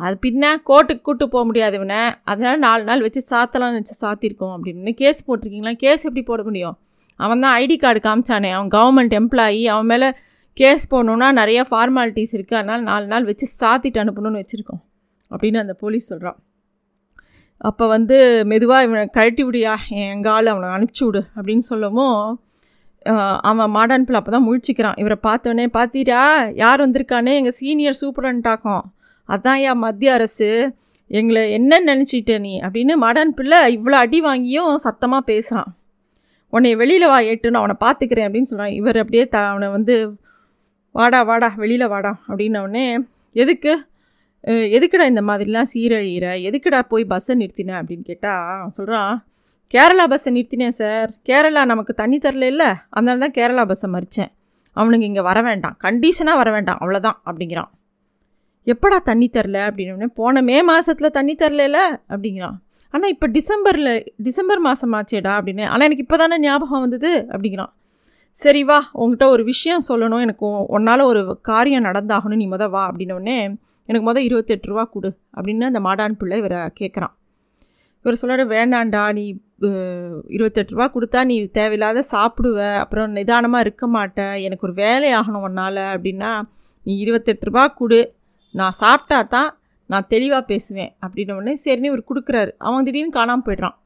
அது 0.00 0.14
பின்ன 0.26 0.44
கோர்ட்டுக்கு 0.68 1.06
கூட்டு 1.08 1.24
போக 1.28 1.44
முடியாது 1.44 1.76
இவனை. 1.80 2.00
அதனால் 2.30 2.58
நாலு 2.58 2.82
நாள் 2.88 3.04
வச்சு 3.06 3.20
சாத்தலாம் 3.30 3.76
வச்சு 3.78 3.94
சாத்திருக்கோம் 4.04 4.54
அப்படின்னு. 4.56 4.92
கேஸ் 5.02 5.26
போட்டிருக்கீங்களா? 5.26 5.74
கேஸ் 5.84 6.06
எப்படி 6.08 6.24
போட 6.30 6.42
முடியும்? 6.42 6.76
அவன் 7.20 7.42
தான் 7.44 7.54
ஐடி 7.62 7.76
கார்டு 7.78 8.00
காமிச்சானே. 8.08 8.50
அவன் 8.58 8.70
கவர்மெண்ட் 8.76 9.14
எம்ப்ளாயி 9.20 9.62
அவன் 9.74 9.90
மேலே 9.92 10.08
கேஸ் 10.60 10.84
போடணுன்னா 10.92 11.28
நிறையா 11.40 11.62
ஃபார்மாலிட்டிஸ் 11.70 12.34
இருக்குது 12.36 12.58
அதனால் 12.60 12.86
நாலு 12.90 13.06
நாள் 13.12 13.28
வச்சு 13.30 13.46
சாத்திட்டு 13.60 14.02
அனுப்பணும்னு 14.02 14.40
வச்சுருக்கோம். 14.42 14.82
அப்படின்னு 15.32 15.58
அந்த 15.64 15.74
போலீஸ் 15.82 16.10
சொல்கிறான் 16.12 16.38
அப்போ 17.68 17.84
வந்து 17.94 18.16
மெதுவாக 18.50 18.84
இவனை 18.86 19.02
கழட்டி 19.16 19.42
விடியா? 19.46 19.72
எங்கள் 20.12 20.32
ஆள் 20.34 20.50
அவனை 20.52 20.68
அனுப்பிச்சி 20.76 21.02
விடு 21.06 21.20
அப்படின்னு 21.36 21.64
சொல்லவும் 21.72 22.20
அவன் 23.50 23.72
மாடான் 23.76 24.04
பிள்ளை 24.06 24.18
அப்போ 24.20 24.32
தான் 24.34 24.46
முழிச்சிக்கிறான். 24.46 24.96
இவரை 25.02 25.16
பார்த்தோன்னே 25.26 25.66
பார்த்தீரா 25.76 26.22
யார் 26.62 26.84
வந்திருக்கானே? 26.84 27.32
எங்கள் 27.40 27.56
சீனியர் 27.58 27.98
சூப்பரண்டாக்கும். 28.00 28.84
அதான் 29.28 29.60
யா 29.64 29.72
மத்திய 29.84 30.12
அரசு. 30.18 30.50
எங்களை 31.10 31.42
என்ன 31.58 31.80
நினச்சிட்ட 31.90 32.34
நீ? 32.46 32.54
அப்படின்னு 32.66 32.94
மாடான் 33.04 33.36
பிள்ளை 33.38 33.60
இவ்வளோ 33.76 33.96
அடி 34.04 34.18
வாங்கியும் 34.28 34.74
சத்தமாக 34.86 35.22
பேசுகிறான் 35.30 35.70
உன்னை 36.52 36.70
வெளியில் 36.82 37.10
வா 37.12 37.18
ஏட்டுன்னு 37.30 37.60
அவனை 37.60 37.76
பார்த்துக்கிறேன் 37.84 38.26
அப்படின்னு 38.26 38.50
சொல்கிறான் 38.50 38.76
இவர் 38.80 38.98
அப்படியே 39.02 39.24
த 39.34 39.38
அவனை 39.50 39.68
வந்து 39.76 39.94
வாடா 40.94 41.20
வாடா 41.22 41.48
வெளியில் 41.62 41.90
வாடா 41.92 42.12
அப்படின்னவுடனே 42.28 42.84
எதுக்கு? 43.36 43.72
எதுக்குடா 44.76 45.04
இந்த 45.12 45.22
மாதிரிலாம் 45.28 45.68
சீரழிகிற 45.72 46.26
எதுக்குடா 46.48 46.80
போய் 46.92 47.04
பஸ்ஸை 47.12 47.34
நிறுத்தின? 47.40 47.74
அப்படின்னு 47.80 48.04
கேட்டால் 48.10 48.40
அவன் 48.58 48.76
சொல்கிறான் 48.78 49.12
கேரளா 49.74 50.04
பஸ்ஸை 50.12 50.30
நிறுத்தினேன் 50.36 50.76
சார் 50.80 51.10
கேரளா 51.28 51.62
நமக்கு 51.72 51.92
தண்ணி 51.94 52.18
தரல 52.18 52.46
இல்லை. 52.52 52.70
அதனால 52.90 53.18
தான் 53.24 53.36
கேரளா 53.38 53.64
பஸ்ஸை 53.70 53.88
மறித்தேன் 53.96 54.32
அவனுக்கு 54.76 55.06
இங்கே 55.10 55.20
வர 55.20 55.38
வேண்டாம். 55.42 55.76
கண்டிஷனாக 55.84 56.40
வர 56.42 56.48
வேண்டாம். 56.50 56.80
அவ்வளோதான் 56.82 57.18
அப்படிங்கிறான். 57.28 57.70
எப்படா 58.66 58.98
தண்ணி 59.10 59.28
தரல? 59.36 59.58
அப்படின்னு 59.68 60.08
போன 60.20 60.42
மே 60.48 60.56
மாதத்தில் 60.62 61.14
தண்ணி 61.18 61.34
தரல 61.42 61.78
அப்படிங்கிறான். 62.12 62.58
ஆனால் 62.94 63.12
இப்போ 63.14 63.26
டிசம்பரில் 63.28 63.92
டிசம்பர் 64.26 64.60
மாதம் 64.68 64.94
ஆச்சேடா 64.98 65.32
அப்படின்னு. 65.38 65.64
ஆனால் 65.72 65.86
எனக்கு 65.88 66.04
இப்போ 66.06 66.16
தானே 66.16 66.38
ஞாபகம் 66.38 66.80
வந்தது 66.80 67.10
அப்படிங்கிறான். 67.32 67.72
சரி 68.36 68.62
வா 68.64 68.78
உங்ககிட்ட 68.92 69.28
ஒரு 69.28 69.42
விஷயம் 69.44 69.86
சொல்லணும். 69.88 70.22
எனக்கு 70.26 70.46
உன்னால் 70.76 71.08
ஒரு 71.12 71.22
காரியம் 71.50 71.86
நடந்தாகணும். 71.88 72.40
நீ 72.42 72.46
மொதல் 72.48 72.72
வா 72.74 72.82
அப்படின்னோடனே 72.90 73.38
எனக்கு 73.88 74.06
மொதல் 74.08 74.26
இருபத்தெட்டு 74.28 74.68
ரூபா 74.70 74.84
கொடு 74.84 75.10
அப்படின்னு 75.36 75.70
அந்த 75.70 75.80
மாடான் 75.86 76.18
பிள்ளை 76.20 76.36
இவரை 76.38 76.60
கேட்குறான் 76.80 77.14
இவர் 78.04 78.18
சொல்கிற 78.20 78.44
வேண்டாண்டா 78.56 79.00
நீ 79.16 79.24
இருபத்தெட்டு 80.36 80.74
ரூபா 80.74 80.86
கொடுத்தா 80.94 81.20
நீ 81.30 81.36
தேவையில்லாத 81.58 82.04
சாப்பிடுவ. 82.12 82.58
அப்புறம் 82.82 83.16
நிதானமாக 83.18 83.64
இருக்க 83.66 83.84
மாட்ட. 83.96 84.20
எனக்கு 84.46 84.66
ஒரு 84.68 84.74
வேலை 84.82 85.10
ஆகணும் 85.20 85.44
உன்னால் 85.48 85.82
அப்படின்னா 85.94 86.30
நீ 86.86 86.94
இருபத்தெட்டு 87.04 87.46
ரூபா 87.48 87.64
கொடு. 87.80 88.00
நான் 88.54 88.78
சாப்பிட்டா 88.82 89.18
தான் 89.36 89.50
நான் 89.90 90.08
தெளிவாக 90.14 90.42
பேசுவேன் 90.44 90.92
அப்படின்ன 91.04 91.36
உடனே 91.38 91.54
சரின்னு 91.64 91.90
இவர் 91.90 92.08
கொடுக்குறாரு. 92.10 92.52
அவன் 92.68 92.86
திடீர்னு 92.88 93.16
காணாமல் 93.18 93.46
போய்ட்றான். 93.48 93.76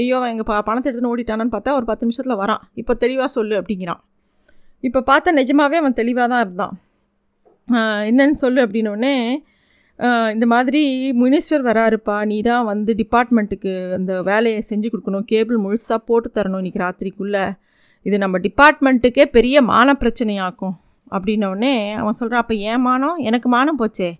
ஐயோ 0.00 0.16
அவன் 0.18 0.32
எங்கள் 0.34 0.48
ப 0.50 0.60
பணத்தை 0.68 0.88
எடுத்துன்னு 0.90 1.12
ஓடிட்டானான்னு 1.14 1.54
பார்த்தா 1.54 1.76
ஒரு 1.78 1.86
பத்து 1.90 2.04
நிமிஷத்தில் 2.06 2.40
வரான். 2.42 2.62
இப்போ 2.80 2.92
தெளிவாக 3.04 3.30
சொல்லு 3.36 3.54
அப்படிங்கிறான். 3.60 4.00
இப்போ 4.88 5.00
பார்த்தா 5.10 5.32
நிஜமாகவே 5.40 5.76
அவன் 5.82 5.98
தெளிவாக 6.00 6.28
தான் 6.32 6.44
இருந்தான். 6.46 6.74
என்னன்னு 8.10 8.38
சொல்லு 8.44 8.60
அப்படின்னோடனே 8.66 9.16
இந்த 10.34 10.46
மாதிரி 10.52 10.80
மினிஸ்டர் 11.22 11.62
வராருப்பா 11.68 12.16
நீ 12.30 12.36
தான் 12.48 12.64
வந்து 12.70 12.92
டிபார்ட்மெண்ட்டுக்கு 13.00 13.72
அந்த 13.98 14.12
வேலையை 14.28 14.60
செஞ்சு 14.70 14.88
கொடுக்கணும் 14.92 15.26
கேபிள் 15.32 15.58
முழுசாக 15.64 16.00
போட்டு 16.08 16.28
தரணும் 16.38 16.60
இன்றைக்கி 16.62 16.80
ராத்திரிக்குள்ளே. 16.84 17.44
இது 18.06 18.16
நம்ம 18.24 18.38
டிபார்ட்மெண்ட்டுக்கே 18.46 19.24
பெரிய 19.36 19.62
மான 19.70 19.94
பிரச்சனையாக்கும். 20.02 20.74
அப்படின்னோடனே 21.14 21.74
அவன் 22.00 22.18
சொல்கிறான் 22.20 22.42
அப்போ 22.44 22.56
ஏன் 22.70 22.82
மானம்? 22.88 23.18
எனக்கு 23.28 23.48
மானம் 23.56 23.80
போச்சே. 23.82 24.10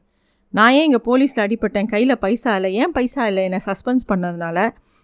நான் 0.59 0.75
ஏன் 0.79 0.87
இங்கே 0.89 1.01
போலீஸில் 1.09 1.45
அடிப்பட்டேன் 1.45 1.91
கையில் 1.93 2.21
பைசா 2.25 2.51
இல்லை. 2.59 2.71
ஏன் 2.83 2.93
பைசா 2.97 3.23
இல்லை? 3.31 3.45
என்னை 3.49 3.61
சஸ்பென்ஸ் 3.69 4.05
பண்ணதுனால. 4.13 4.59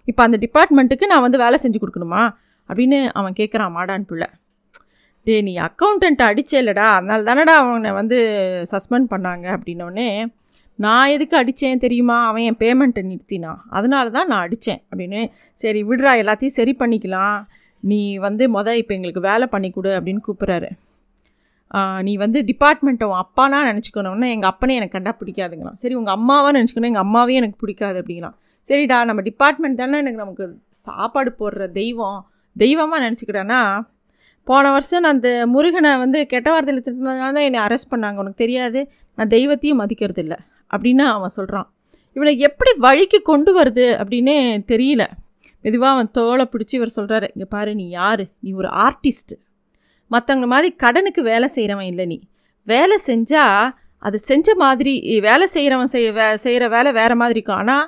இப்போ 0.04 0.22
அந்த 0.22 0.38
டிபார்ட்மெண்ட்டுக்கு 0.40 1.06
நான் 1.06 1.20
வந்து 1.20 1.38
வேலை 1.38 1.58
செஞ்சு 1.62 1.80
கொடுக்கணுமா? 1.82 2.30
அப்படின்னு 2.68 3.08
அவன் 3.12 3.32
கேட்குறான் 3.32 3.74
மாடான் 3.76 4.02
பிள்ளை. 4.02 4.26
டே 5.24 5.40
நீ 5.40 5.58
அக்கௌண்டன்ட் 5.58 6.22
அடிச்சேலடா 6.28 6.86
அதனால 6.98 7.34
தானடா 7.34 7.54
அவனை 7.62 7.90
வந்து 7.90 8.18
சஸ்பெண்ட் 8.70 9.08
பண்ணாங்க 9.10 9.46
அப்படின்னோடனே 9.56 10.26
நான் 10.74 11.08
எதுக்கு 11.08 11.36
அடித்தேன் 11.36 11.78
தெரியுமா? 11.78 12.26
அவன் 12.26 12.42
என் 12.42 12.60
பேமெண்ட்டை 12.60 13.02
நிறுத்தினான். 13.10 13.58
அதனால 13.68 14.10
தான் 14.10 14.26
நான் 14.26 14.44
அடித்தேன் 14.46 14.82
அப்படின்னு 14.90 15.30
சரி 15.54 15.84
விடுறா 15.84 16.12
எல்லாத்தையும் 16.22 16.56
சரி 16.58 16.76
பண்ணிக்கலாம். 16.78 17.46
நீ 17.80 18.18
வந்து 18.18 18.46
மொதல் 18.52 18.80
இப்போ 18.82 18.94
எங்களுக்கு 18.94 19.20
வேலை 19.20 19.46
பண்ணி 19.46 19.70
கொடு 19.70 20.00
அப்படின்னு 20.00 20.20
கூப்பிட்றாரு. 20.28 20.70
நீ 22.06 22.12
வந்து 22.22 22.38
டிபார்ட்மெண்ட்டை 22.50 23.06
உன் 23.10 23.20
அப்பானா 23.24 23.58
நினச்சிக்கணும்னா 23.70 24.28
எங்கள் 24.34 24.50
அப்பனே 24.52 24.76
எனக்கு 24.78 24.94
கண்டா 24.96 25.12
பிடிக்காதுங்களாம். 25.20 25.78
சரி 25.82 25.94
உங்கள் 26.00 26.16
அம்மாவாக 26.18 26.52
நினச்சிக்கணும் 26.56 26.90
எங்கள் 26.92 27.04
அம்மாவே 27.06 27.34
எனக்கு 27.40 27.58
பிடிக்காது 27.62 27.98
அப்படிங்களாம். 28.02 28.36
சரிடா 28.66 28.96
நம்ம 29.10 29.22
டிபார்ட்மெண்ட் 29.28 29.80
தானே 29.82 30.00
எனக்கு 30.04 30.22
நமக்கு 30.24 30.46
சாப்பாடு 30.86 31.32
போடுற 31.40 31.66
தெய்வம். 31.80 32.20
தெய்வமாக 32.56 33.00
நினச்சிக்கிட்டேன்னா 33.06 33.60
போன 34.46 34.70
வருஷம் 34.74 35.02
நான் 35.04 35.14
அந்த 35.16 35.30
முருகனை 35.54 35.90
வந்து 36.02 36.18
கெட்ட 36.32 36.48
வார்த்தையில் 36.52 36.84
திட்டினதுனால 36.86 37.32
தான் 37.36 37.46
என்னை 37.48 37.60
அரெஸ்ட் 37.66 37.92
பண்ணாங்க. 37.92 38.16
உனக்கு 38.22 38.42
தெரியாது 38.44 38.80
நான் 39.18 39.32
தெய்வத்தையும் 39.36 39.80
மதிக்கிறது 39.82 40.22
இல்லை 40.24 40.38
அப்படின்னு 40.70 41.04
அவன் 41.16 41.34
சொல்கிறான் 41.38 41.68
இவனை 42.16 42.32
எப்படி 42.48 42.70
வழிக்கு 42.86 43.18
கொண்டு 43.30 43.50
வருது 43.58 43.86
அப்படின்னு 44.00 44.34
தெரியல. 44.72 45.02
மெதுவாக 45.64 45.94
அவன் 45.94 46.10
தோலை 46.18 46.44
பிடிச்சி 46.52 46.74
இவர் 46.78 46.96
சொல்கிறாரு 46.96 47.26
இங்கே 47.34 47.48
பாரு 47.54 47.70
நீ 47.80 47.86
யார்? 48.00 48.24
நீ 48.44 48.50
ஒரு 48.60 48.68
ஆர்டிஸ்ட்டு 48.84 49.36
மற்றவங்க 50.10 50.46
மாதிரி 50.54 50.68
கடனுக்கு 50.84 51.22
வேலை 51.30 51.48
செய்கிறவன் 51.56 51.90
இல்லை 51.92 52.06
நீ. 52.12 52.18
வேலை 52.66 52.96
செஞ்சால் 53.08 53.70
அது 54.02 54.18
செஞ்ச 54.28 54.48
மாதிரி 54.64 54.94
வேலை 55.28 55.46
செய்கிறவன் 55.54 55.92
செய்ய 55.94 56.10
வே 56.18 56.26
செய்கிற 56.44 56.64
வேலை 56.76 56.90
வேறு 56.98 57.14
மாதிரி 57.20 57.36
இருக்கும். 57.38 57.60
ஆனால் 57.62 57.86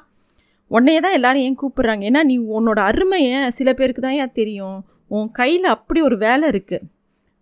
உன்னையே 0.70 1.00
தான் 1.04 1.16
எல்லோரும் 1.18 1.44
ஏன் 1.46 1.60
கூப்பிட்றாங்க? 1.62 2.04
ஏன்னா 2.10 2.22
நீ 2.30 2.36
உன்னோட 2.56 2.80
அருமையை 2.90 3.38
சில 3.58 3.68
பேருக்கு 3.78 4.02
தான் 4.02 4.18
ஏன் 4.22 4.36
தெரியும்? 4.40 4.78
உன் 5.16 5.30
கையில் 5.32 5.66
அப்படி 5.74 6.00
ஒரு 6.00 6.16
வேலை 6.26 6.46
இருக்குது 6.52 6.86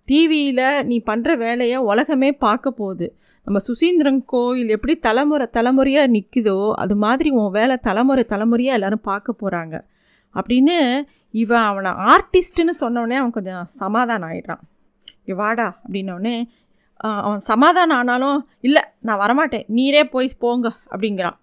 டிவியில் 0.08 0.62
நீ 0.88 0.96
பண்ணுற 1.08 1.30
வேலையை 1.44 1.78
உலகமே 1.90 2.30
பார்க்க 2.44 2.70
போகுது. 2.70 3.06
நம்ம 3.46 3.58
சுசீந்திரன் 3.66 4.22
கோயில் 4.32 4.72
எப்படி 4.76 4.94
தலைமுறை 4.98 5.46
தலைமுறையாக 5.58 6.12
நிற்குதோ 6.16 6.56
அது 6.82 6.94
மாதிரி 7.04 7.30
உன் 7.40 7.52
வேலை 7.58 7.76
தலைமுறை 7.88 8.24
தலைமுறையாக 8.24 8.78
எல்லோரும் 8.78 9.08
பார்க்க 9.10 9.40
போகிறாங்க 9.42 9.76
அப்படின்னு 10.34 10.76
இவன் 11.34 11.66
அவனை 11.68 11.92
ஆர்டிஸ்ட்டுன்னு 12.12 12.74
சொன்னோடனே 12.82 13.16
அவன் 13.20 13.36
கொஞ்சம் 13.38 13.64
சமாதானம் 13.80 14.28
ஆகிடுறான் 14.30 14.62
வாடா 15.34 15.80
அப்படின்னோடனே 15.82 16.48
அவன் 16.96 17.38
சமாதானம் 17.38 17.96
ஆனாலும் 17.96 18.48
இல்லை 18.60 18.82
நான் 19.00 19.18
வரமாட்டேன். 19.18 19.64
நீரே 19.74 20.04
போய் 20.04 20.30
போங்க 20.38 20.72
அப்படிங்கிறான். 20.90 21.36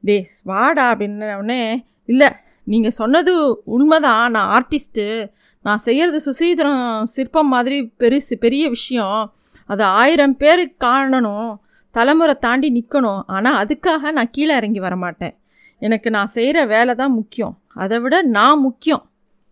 டே 0.00 0.26
வாடா 0.44 0.94
அப்படின்னோடனே 0.94 1.84
இல்லை 2.04 2.28
நீங்கள் 2.64 2.90
சொன்னது 2.90 3.62
உண்மைதான். 3.64 4.30
நான் 4.30 4.50
ஆர்டிஸ்ட்டு. 4.56 5.30
நான் 5.62 5.78
செய்கிறது 5.78 6.32
சுசீதரம் 6.32 7.02
சிற்பம் 7.02 7.46
மாதிரி 7.46 7.92
பெருசு 7.98 8.34
பெரிய 8.40 8.68
விஷயம். 8.68 9.34
அது 9.66 9.84
ஆயிரம் 9.84 10.36
பேர் 10.36 10.74
காணணும். 10.84 11.56
தலைமுறை 11.90 12.34
தாண்டி 12.34 12.68
நிற்கணும் 12.72 13.22
ஆனால் 13.26 13.66
அதுக்காக 13.66 14.10
நான் 14.10 14.30
கீழே 14.30 14.56
இறங்கி 14.56 14.80
வரமாட்டேன். 14.80 15.36
எனக்கு 15.78 16.10
நான் 16.10 16.26
செய்கிற 16.26 16.64
வேலை 16.64 16.94
தான் 16.94 17.12
முக்கியம். 17.12 17.58
அதை 17.74 17.98
விட 17.98 18.22
நான் 18.22 18.58
முக்கியம். 18.58 19.07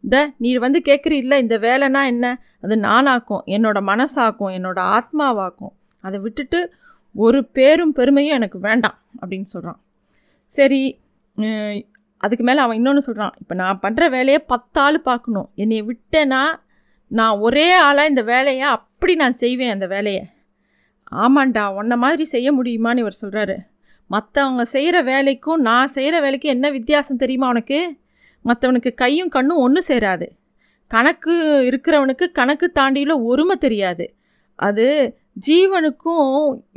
இந்த 0.07 0.19
நீர் 0.45 0.59
வந்து 0.59 0.81
இல்லை 1.23 1.37
இந்த 1.45 1.57
வேலைனா 1.59 2.03
என்ன? 2.13 2.27
அது 2.65 2.75
நானாக்கும் 2.89 3.43
என்னோட 3.57 3.79
மனசாக்கும் 3.93 4.55
என்னோட 4.59 4.79
ஆத்மாவாக்கும். 4.97 5.75
அதை 6.01 6.17
விட்டுட்டு 6.27 6.61
ஒரு 7.15 7.39
பேரும் 7.57 7.93
பெருமையும் 7.93 8.37
எனக்கு 8.39 8.59
வேண்டாம் 8.59 8.97
அப்படின்னு 9.21 9.49
சொல்கிறான் 9.55 9.81
சரி 10.53 10.81
அதுக்கு 12.21 12.45
மேலே 12.45 12.61
அவன் 12.65 12.77
இன்னொன்று 12.77 13.03
சொல்கிறான் 13.07 13.35
இப்போ 13.41 13.55
நான் 13.55 13.81
பண்ணுற 13.83 14.05
வேலையை 14.11 14.41
பத்தாள் 14.53 14.99
பார்க்கணும். 15.01 15.49
என்னை 15.55 15.79
விட்டேன்னா 15.89 16.43
நான் 17.11 17.39
ஒரே 17.39 17.67
ஆளாக 17.87 18.11
இந்த 18.13 18.23
வேலையை 18.33 18.67
அப்படி 18.77 19.15
நான் 19.15 19.41
செய்வேன் 19.43 19.75
அந்த 19.75 19.87
வேலையை. 19.87 20.23
ஆமாண்டா 21.25 21.65
உன்ன 21.81 21.97
மாதிரி 21.97 22.25
செய்ய 22.35 22.49
முடியுமான்னு 22.53 23.03
இவர் 23.05 23.23
சொல்கிறாரு 23.23 23.57
மற்றவங்க 24.11 24.65
செய்கிற 24.75 24.97
வேலைக்கும் 25.03 25.63
நான் 25.69 25.93
செய்கிற 25.97 26.17
வேலைக்கும் 26.25 26.55
என்ன 26.57 26.71
வித்தியாசம் 26.71 27.23
தெரியுமா 27.23 27.49
உனக்கு? 27.49 27.79
மற்றவனுக்கு 28.49 28.91
கையும் 28.95 29.29
கண்ணும் 29.29 29.63
ஒன்று 29.67 29.83
சேராது. 29.89 30.27
கணக்கு 30.91 31.35
இருக்கிறவனுக்கு 31.69 32.27
கணக்கு 32.33 32.67
தாண்டியில் 32.79 33.23
ஒருமை 33.31 33.57
தெரியாது. 33.57 34.05
அது 34.59 34.87
ஜீவனுக்கும் 35.47 36.29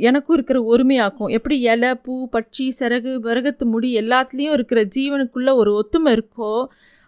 எனக்கும் 0.08 0.36
இருக்கிற 0.36 0.58
ஒருமையாக்கும். 0.72 1.30
எப்படி 1.36 1.56
இலை 1.60 1.90
பூ 1.94 2.14
பட்சி 2.32 2.64
சிறகு 2.78 3.12
விறகத்து 3.26 3.64
முடி 3.64 3.90
எல்லாத்துலேயும் 4.00 4.56
இருக்கிற 4.58 4.80
ஜீவனுக்குள்ளே 4.96 5.52
ஒரு 5.54 5.70
ஒத்துமை 5.80 6.12
இருக்கோ 6.16 6.50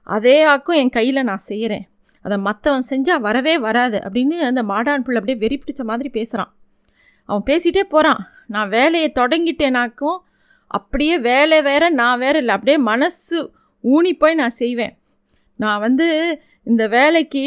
அதே 0.06 0.36
ஆக்கும் 0.42 0.76
என் 0.76 0.94
கையில் 0.98 1.26
நான் 1.30 1.48
செய்கிறேன் 1.50 1.84
அதை 2.24 2.36
மற்றவன் 2.38 2.88
செஞ்சால் 2.90 3.20
வரவே 3.20 3.54
வராது 3.58 3.98
அப்படின்னு 3.98 4.36
அந்த 4.48 4.62
மாடான் 4.62 5.04
பிள்ளை 5.06 5.18
அப்படியே 5.20 5.38
வெறி 5.38 5.56
பிடிச்ச 5.58 5.82
மாதிரி 5.84 6.08
பேசுகிறான் 6.08 6.52
அவன் 7.28 7.46
பேசிகிட்டே 7.46 7.84
போகிறான் 7.88 8.22
நான் 8.46 8.68
வேலையை 8.68 9.12
தொடங்கிட்டேனாக்கும் 9.20 10.18
அப்படியே 10.66 11.18
வேலை 11.18 11.58
வேற 11.62 11.88
நான் 12.00 12.18
வேற 12.18 12.38
இல்லை. 12.38 12.54
அப்படியே 12.54 12.78
மனசு 12.78 13.38
ஊனி 13.82 14.12
போய் 14.18 14.34
நான் 14.34 14.58
செய்வேன். 14.62 14.94
நான் 15.56 15.80
வந்து 15.80 16.06
இந்த 16.64 16.88
வேலைக்கு 16.88 17.44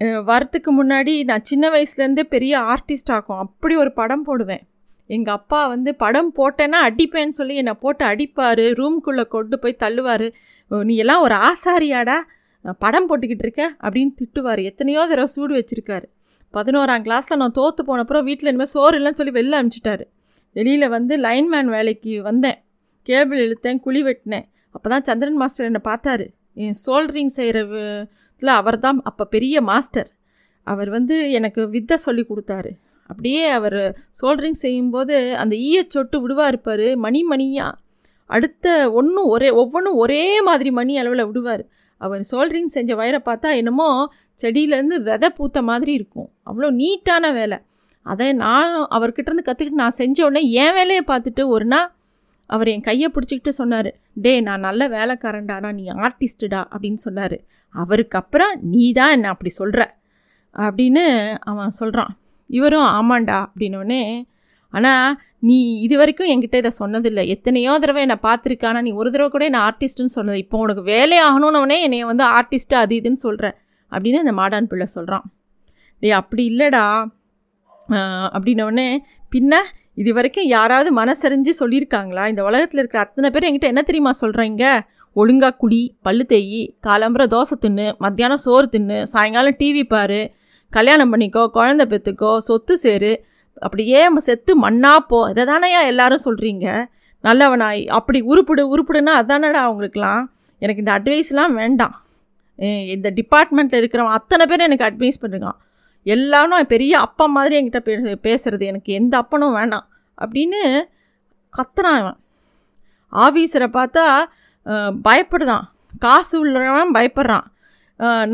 வரத்துக்கு 0.00 0.70
முன்னாடி 0.80 1.24
நான் 1.24 1.46
சின்ன 1.50 1.68
வயசுலேருந்தே 1.68 2.24
பெரிய 2.34 2.58
ஆர்டிஸ்ட் 2.74 3.12
ஆகும் 3.16 3.38
அப்படி 3.38 3.76
ஒரு 3.76 3.92
படம் 3.92 4.22
போடுவேன். 4.22 4.62
எங்கள் 5.06 5.34
அப்பா 5.34 5.60
வந்து 5.66 5.90
படம் 5.94 6.30
போட்டேன்னா 6.36 6.78
அடிப்பேன்னு 6.86 7.36
சொல்லி 7.38 7.54
என்னை 7.54 7.74
போட்டு 7.74 8.04
அடிப்பார். 8.06 8.62
ரூம்குள்ளே 8.80 9.24
கொண்டு 9.34 9.58
போய் 9.58 9.80
தள்ளுவார். 9.84 10.26
நீ 10.88 10.96
எல்லாம் 10.96 11.22
ஒரு 11.22 11.36
ஆசாரியாடா? 11.48 12.16
படம் 12.78 13.08
போட்டுக்கிட்டு 13.08 13.44
இருக்க? 13.46 13.64
அப்படின்னு 13.82 14.12
திட்டுவார். 14.20 14.62
எத்தனையோ 14.62 15.00
தடவை 15.00 15.26
சூடு 15.34 15.52
வச்சுருக்காரு. 15.58 16.06
பதினோராம் 16.54 17.04
கிளாஸில் 17.06 17.40
நான் 17.42 17.56
தோற்று 17.58 17.82
போனப்புறம் 17.88 18.26
வீட்டில் 18.28 18.48
இனிமேல் 18.48 18.72
சோறு 18.74 18.96
இல்லைன்னு 18.98 19.18
சொல்லி 19.20 19.34
வெளில 19.40 19.58
அனுப்பிச்சிட்டாரு 19.60 20.04
வெளியில் 20.56 20.88
வந்து 20.88 21.14
லைன்மேன் 21.16 21.70
வேலைக்கு 21.76 22.12
வந்தேன். 22.22 22.58
கேபிள் 23.06 23.40
இழுத்தேன் 23.46 23.80
குழி 23.80 24.00
வெட்டினேன். 24.02 24.46
அப்போ 24.74 24.86
தான் 24.92 25.06
சந்திரன் 25.08 25.40
மாஸ்டர் 25.42 25.68
என்னை 25.68 25.82
பார்த்தாரு. 25.90 26.26
என் 26.64 26.78
சோல்ட்ரிங் 26.84 27.32
செய்கிற 27.38 27.58
இதில் 28.42 28.52
அவர் 28.60 28.78
தான் 28.86 28.98
அப்போ 29.10 29.24
பெரிய 29.34 29.60
மாஸ்டர். 29.70 30.10
அவர் 30.66 30.90
வந்து 30.96 31.16
எனக்கு 31.38 31.60
வித்தை 31.74 31.96
சொல்லி 32.06 32.22
கொடுத்தாரு. 32.30 32.70
அப்படியே 33.10 33.44
அவர் 33.58 33.80
சோல்ட்ரிங் 34.20 34.58
செய்யும்போது 34.64 35.14
அந்த 35.42 35.54
ஈய 35.68 35.78
சொட்டு 35.94 36.16
விடுவார் 36.24 36.52
இருப்பார் 36.52 36.86
மணி 37.04 37.20
மணியாக 37.32 37.78
அடுத்த 38.30 38.66
ஒன்றும் 38.98 39.28
ஒரே 39.34 39.50
ஒவ்வொன்றும் 39.60 39.98
ஒரே 40.02 40.24
மாதிரி 40.48 40.70
மணி 40.78 40.94
அளவில் 41.02 41.28
விடுவார். 41.28 41.62
அவர் 42.00 42.22
சோல்ட்ரிங் 42.30 42.74
செஞ்ச 42.74 42.90
வயரை 43.00 43.20
பார்த்தா 43.28 43.50
என்னமோ 43.60 43.88
செடியிலேருந்து 44.42 44.96
விதை 45.06 45.28
பூத்த 45.38 45.58
மாதிரி 45.70 45.92
இருக்கும். 45.98 46.28
அவ்வளோ 46.50 46.68
நீட்டான 46.80 47.32
வேலை. 47.38 47.58
அதை 48.06 48.28
நானும் 48.44 48.86
அவர்கிட்டருந்து 48.96 49.46
கற்றுக்கிட்டு 49.46 49.82
நான் 49.84 49.98
செஞ்ச 50.02 50.18
உடனே 50.26 50.42
என் 50.64 50.76
வேலையை 50.78 51.02
பார்த்துட்டு 51.12 51.42
ஒரு 51.54 51.66
நாள் 51.72 51.88
அவர் 52.50 52.68
என் 52.72 52.86
கையை 52.88 53.08
பிடிச்சிக்கிட்டு 53.14 53.52
சொன்னார் 53.60 53.90
டே 54.24 54.32
நான் 54.46 54.66
நல்ல 54.68 54.82
வேலைக்காரன்டாடா 54.96 55.70
நீ 55.78 55.84
ஆர்டிஸ்டுடா 56.06 56.60
அப்படின்னு 56.72 57.00
சொன்னார். 57.06 57.36
அவருக்கு 57.74 58.16
அப்புறம் 58.20 58.52
நீ 58.72 58.84
தான் 58.98 59.14
என்ன 59.16 59.30
அப்படி 59.34 59.50
சொல்கிற 59.60 59.82
அப்படின்னு 60.56 61.04
அவன் 61.50 61.78
சொல்கிறான் 61.80 62.12
இவரும் 62.50 62.88
ஆமாண்டா 62.98 63.38
அப்படின்னோடனே 63.46 64.02
ஆனால் 64.72 65.16
நீ 65.48 65.56
இது 65.86 65.94
வரைக்கும் 66.00 66.30
என்கிட்ட 66.32 66.56
இதை 66.62 66.72
சொன்னதில்லை. 66.80 67.22
எத்தனையோ 67.34 67.72
தடவை 67.82 68.00
என்னை 68.06 68.16
பார்த்துருக்கானா. 68.26 68.80
நீ 68.86 68.90
ஒரு 69.00 69.08
தடவை 69.14 69.28
கூட 69.30 69.44
என்னை 69.50 69.60
ஆர்டிஸ்ட்டுன்னு 69.66 70.16
சொன்னது. 70.16 70.38
இப்போ 70.44 70.56
உனக்கு 70.64 70.82
வேலை 70.94 71.18
ஆகணுன்னே 71.26 71.76
என்னை 71.86 71.98
வந்து 72.12 72.24
ஆர்டிஸ்ட்டு 72.38 72.78
அது 72.82 72.94
இதுன்னு 73.00 73.20
சொல்கிறேன் 73.26 73.56
அப்படின்னு 73.92 74.22
அந்த 74.24 74.34
மாடான் 74.40 74.70
பிள்ளை 74.72 74.86
சொல்கிறான் 74.96 75.24
டேய் 76.02 76.18
அப்படி 76.20 76.42
இல்லைடா 76.52 76.84
அப்படின்னோடனே 78.34 78.88
பின்ன 79.34 79.54
இது 79.98 80.10
வரைக்கும் 80.12 80.48
யாராவது 80.56 80.90
மனசரிஞ்சு 81.00 81.52
சொல்லியிருக்காங்களா? 81.60 82.24
இந்த 82.32 82.42
உலகத்தில் 82.42 82.80
இருக்கிற 82.80 83.00
அத்தனை 83.02 83.28
பேர் 83.30 83.46
என்கிட்ட 83.48 83.68
என்ன 83.72 83.82
தெரியுமா 83.82 84.12
சொல்கிறீங்க 84.20 84.64
ஒழுங்காக 85.16 85.54
குடி 85.56 85.80
பல்லு 86.02 86.24
தேயி 86.28 86.60
காலம்புற 86.86 87.22
தோசை 87.34 87.56
தின்னு 87.64 87.86
மத்தியானம் 87.98 88.42
சோறு 88.44 88.66
தின்னு 88.72 88.98
சாயங்காலம் 89.12 89.58
டிவி 89.58 89.82
பாரு 89.84 90.20
கல்யாணம் 90.72 91.12
பண்ணிக்கோ 91.12 91.42
குழந்த 91.56 91.84
பெற்றுக்கோ 91.92 92.30
சொத்து 92.48 92.74
சேரு 92.78 93.12
அப்படியே 93.62 94.00
நம்ம 94.02 94.20
செத்து 94.20 94.52
மண்ணா 94.64 94.92
போ. 95.10 95.20
இதை 95.30 95.44
தானேயா 95.44 95.80
எல்லாரும் 95.92 96.24
சொல்கிறீங்க 96.24 96.66
நல்லவனாய் 97.24 97.82
அப்படி 97.98 98.18
உருப்பிடு 98.30 98.64
உருப்பிடுன்னா 98.74 99.14
அதானடா 99.22 99.62
அவங்களுக்குலாம் 99.68 100.22
எனக்கு 100.62 100.82
இந்த 100.84 100.92
அட்வைஸ்லாம் 100.98 101.54
வேண்டாம். 101.60 101.96
இந்த 102.94 103.08
டிபார்ட்மெண்ட்டில் 103.10 103.80
இருக்கிறவன் 103.80 104.16
அத்தனை 104.18 104.44
பேர் 104.46 104.66
எனக்கு 104.68 104.86
அட்வைஸ் 104.88 105.20
பண்ணிருக்கான் 105.22 105.58
எல்லாரும் 106.14 106.72
பெரிய 106.72 106.92
அப்பா 107.06 107.24
மாதிரி 107.36 107.54
என்கிட்ட 107.58 107.80
பே 107.86 107.94
பேசுகிறது 108.26 108.64
எனக்கு 108.70 108.90
எந்த 109.00 109.14
அப்பனும் 109.22 109.56
வேண்டாம் 109.58 109.86
அப்படின்னு 110.18 110.60
கத்துறான் 111.52 111.98
இவன். 112.02 112.18
ஆஃபீஸரை 113.12 113.68
பார்த்தா 113.76 114.04
பயப்படுதான். 115.06 115.66
காசு 116.04 116.34
உள்ளவன் 116.40 116.94
பயப்படுறான். 116.96 117.46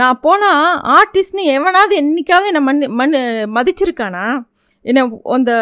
நான் 0.00 0.22
போனால் 0.24 0.64
ஆர்டிஸ்ட்னு 0.94 1.44
எவனாவது 1.56 1.94
என்னைக்காவது 2.00 2.50
என்னை 2.50 2.62
மண் 2.68 2.82
மண் 3.00 3.14
மதிச்சிருக்கானா? 3.56 4.24
என்னை 4.84 5.02
அந்த 5.36 5.52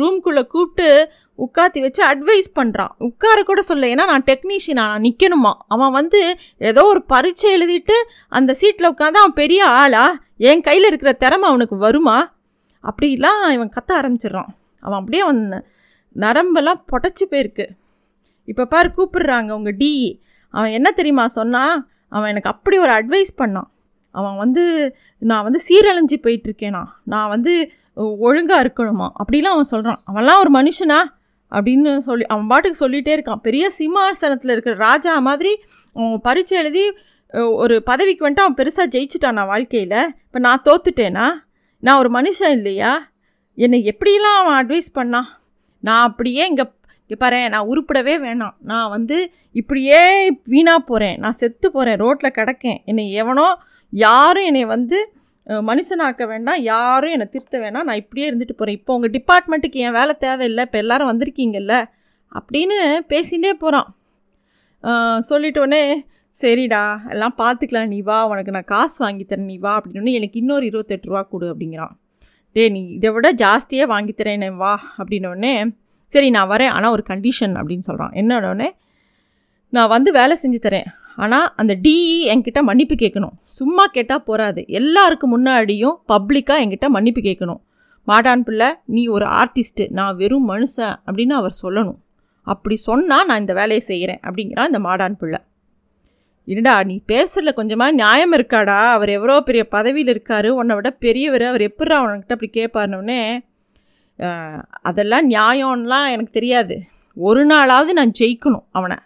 ரூம்குள்ளே 0.00 0.42
கூப்பிட்டு 0.46 0.88
உட்காத்தி 1.38 1.80
வச்சு 1.84 2.02
அட்வைஸ் 2.08 2.48
பண்ணுறான் 2.58 2.92
உட்கார 3.06 3.38
கூட 3.42 3.60
சொல்ல 3.62 3.90
ஏன்னா 3.92 4.06
நான் 4.10 4.26
டெக்னீஷியனா 4.26 4.74
நான் 4.80 5.04
நிற்கணுமா 5.06 5.52
அவன் 5.74 5.96
வந்து 5.98 6.20
ஏதோ 6.70 6.82
ஒரு 6.84 7.00
பரீட்சை 7.12 7.50
எழுதிட்டு 7.56 7.96
அந்த 8.38 8.56
சீட்டில் 8.60 8.90
உட்காந்து 8.90 9.20
அவன் 9.22 9.38
பெரிய 9.42 9.60
ஆளா? 9.80 10.04
என் 10.38 10.60
கையில் 10.60 10.86
இருக்கிற 10.86 11.12
திறமை 11.12 11.48
அவனுக்கு 11.48 11.76
வருமா? 11.76 12.34
அப்படிலாம் 12.82 13.50
இவன் 13.50 13.70
கத்த 13.70 13.92
ஆரம்பிச்சிடுறான். 13.92 14.52
அவன் 14.80 14.98
அப்படியே 14.98 15.22
அவன் 15.22 15.64
நரம்பெல்லாம் 16.16 16.84
பொட்டச்சி 16.92 17.24
போயிருக்கு. 17.30 17.66
இப்போ 18.44 18.64
பாரு 18.64 18.90
கூப்பிடுறாங்க 18.96 19.50
உங்கள் 19.50 19.76
டிஇ 19.76 20.20
அவன் 20.50 20.70
என்ன 20.70 20.90
தெரியுமா 20.90 21.26
சொன்னான் 21.26 21.90
அவன் 22.08 22.30
எனக்கு 22.30 22.50
அப்படி 22.50 22.78
ஒரு 22.78 22.90
அட்வைஸ் 22.90 23.38
பண்ணான். 23.38 23.68
அவன் 24.10 24.36
வந்து 24.36 24.96
நான் 25.18 25.42
வந்து 25.42 25.60
சீரழிஞ்சு 25.68 26.18
போயிட்டுருக்கேனா? 26.22 26.84
நான் 27.04 27.28
வந்து 27.28 27.70
ஒழுங்காக 27.94 28.62
இருக்கணுமா? 28.62 29.10
அப்படிலாம் 29.24 29.54
அவன் 29.56 29.62
சொல்கிறான் 29.62 30.02
அவன்லாம் 30.12 30.38
ஒரு 30.38 30.50
மனுஷனா? 30.52 30.98
அப்படின்னு 31.50 31.98
சொல்லி 31.98 32.26
அவன் 32.26 32.46
பாட்டுக்கு 32.46 32.88
சொல்லிகிட்டே 32.88 33.18
இருக்கான். 33.18 33.36
பெரிய 33.36 33.72
சிம்மாசனத்தில் 33.78 34.50
இருக்கிற 34.50 34.76
ராஜா 34.76 35.18
மாதிரி 35.18 35.62
அவன் 35.94 36.20
பரீட்சை 36.22 36.58
எழுதி 36.58 36.96
ஒரு 37.62 37.74
பதவிக்கு 37.90 38.24
வந்துட்டு 38.24 38.44
அவன் 38.44 38.58
பெருசாக 38.60 38.92
ஜெயிச்சிட்டான் 38.94 39.36
நான் 39.38 39.52
வாழ்க்கையில். 39.52 40.00
இப்போ 40.26 40.38
நான் 40.46 40.64
தோத்துட்டேனா? 40.68 41.26
நான் 41.82 42.00
ஒரு 42.02 42.10
மனுஷன் 42.18 42.54
இல்லையா? 42.58 42.92
என்னை 43.58 43.78
எப்படிலாம் 43.92 44.38
அவன் 44.40 44.58
அட்வைஸ் 44.60 44.88
பண்ணான்? 44.98 45.28
நான் 45.80 46.06
அப்படியே 46.08 46.42
இங்கே 46.50 46.64
இங்கே 47.02 47.18
பாரு 47.22 47.36
நான் 47.52 47.68
உருப்படவே 47.72 48.14
வேணாம். 48.24 48.54
நான் 48.70 48.90
வந்து 48.94 49.16
இப்படியே 49.60 50.00
வீணாக 50.52 50.80
போகிறேன் 50.90 51.16
நான் 51.22 51.38
செத்து 51.42 51.66
போகிறேன் 51.76 52.00
ரோட்டில் 52.04 52.36
கிடக்கேன். 52.38 52.80
என்னை 52.90 53.04
எவனோ 53.22 53.46
யாரும் 53.92 54.48
என்னை 54.50 54.64
வந்து 54.74 54.98
மனுஷனாக்க 55.68 56.22
வேண்டாம். 56.32 56.60
யாரும் 56.72 57.14
என்னை 57.16 57.26
திருத்த 57.34 57.58
வேணாம். 57.62 57.86
நான் 57.88 58.00
இப்படியே 58.02 58.26
இருந்துட்டு 58.30 58.56
போகிறேன் 58.56 58.78
இப்போ 58.80 58.94
உங்கள் 58.96 59.14
டிபார்ட்மெண்ட்டுக்கு 59.16 59.84
என் 59.86 59.96
வேலை 60.00 60.14
தேவையில்லை. 60.26 60.64
இப்போ 60.68 60.78
எல்லாரும் 60.84 61.10
வந்திருக்கீங்கல்ல? 61.12 61.76
அப்படின்னு 62.32 62.78
பேசிகிட்டே 63.12 63.52
போகிறான் 63.64 63.88
சொல்லிட்டோடனே 65.30 65.82
சரிடா 66.34 66.82
எல்லாம் 67.12 67.34
பார்த்துக்கலாம் 67.38 67.90
நீ 67.92 67.98
வா 68.08 68.18
உனக்கு 68.32 68.54
நான் 68.56 68.70
காசு 68.74 68.98
வாங்கித்தரேன் 69.04 69.48
நீ 69.52 69.56
வா 69.58 69.72
அப்படின்னு 69.78 70.12
எனக்கு 70.18 70.36
இன்னொரு 70.38 70.64
இருபத்தெட்டு 70.66 71.08
ரூபா 71.08 71.22
கொடு 71.22 71.46
அப்படிங்கிறான். 71.52 71.94
டேய் 72.56 72.70
நீ 72.74 72.82
இதை 72.96 73.10
விட 73.10 73.28
ஜாஸ்தியே 73.42 73.84
வாங்கித்தரேன் 73.94 74.54
வா 74.62 74.74
அப்படின்னோடனே 74.98 75.54
சரி 76.10 76.30
நான் 76.30 76.50
வரேன் 76.52 76.72
ஆனால் 76.76 76.90
ஒரு 76.90 77.02
கண்டிஷன் 77.08 77.54
அப்படின்னு 77.60 77.86
சொல்கிறான் 77.88 78.14
என்னன்னொடனே 78.20 78.68
நான் 79.72 79.92
வந்து 79.94 80.12
வேலை 80.12 80.34
செஞ்சு 80.42 80.60
தரேன் 80.66 80.88
ஆனால் 81.22 81.48
அந்த 81.56 81.72
டிஇ 81.84 82.18
என்கிட்ட 82.32 82.60
மன்னிப்பு 82.62 82.94
கேட்கணும். 82.94 83.34
சும்மா 83.58 83.84
கேட்டால் 83.86 84.22
போகாது 84.22 84.60
எல்லாருக்கு 84.78 85.26
முன்னாடியும் 85.34 85.96
பப்ளிக்காக 86.12 86.62
என்கிட்ட 86.64 86.88
மன்னிப்பு 86.96 87.20
கேட்கணும். 87.20 87.60
மாடான் 88.08 88.44
பிள்ளை 88.46 88.68
நீ 88.94 89.02
ஒரு 89.06 89.26
ஆர்டிஸ்ட்டு 89.40 89.86
நான் 89.90 90.16
வெறும் 90.16 90.46
மனுஷன் 90.50 90.94
அப்படின்னு 91.06 91.34
அவர் 91.40 91.54
சொல்லணும். 91.62 91.98
அப்படி 92.46 92.76
சொன்னால் 92.88 93.26
நான் 93.26 93.42
இந்த 93.44 93.54
வேலையை 93.60 93.82
செய்கிறேன் 93.90 94.20
அப்படிங்கிறான் 94.26 94.70
இந்த 94.70 94.80
மாடான் 94.88 95.18
பிள்ளை. 95.22 95.40
என்னடா 96.48 96.82
நீ 96.82 97.02
பேசுறதுல 97.08 97.52
கொஞ்சமாக 97.52 97.90
நியாயம் 97.90 98.32
இருக்காடா? 98.32 98.90
அவர் 98.90 99.08
எவ்வளோ 99.08 99.40
பெரிய 99.40 99.68
பதவியில் 99.68 100.08
இருக்கார்? 100.08 100.48
உன்னை 100.48 100.74
விட 100.74 100.90
பெரியவர் 100.90 101.42
அவர் 101.42 101.60
எப்படிடா 101.60 102.04
அவன்கிட்ட 102.04 102.28
அப்படி 102.28 102.50
கேட்பாருனோடனே 102.52 103.38
அதெல்லாம் 104.82 105.30
நியாயம்லாம் 105.30 106.10
எனக்கு 106.10 106.32
தெரியாது. 106.32 106.80
ஒரு 107.14 107.44
நாளாவது 107.44 107.92
நான் 107.92 108.12
ஜெயிக்கணும் 108.20 108.64
அவனை. 108.70 108.96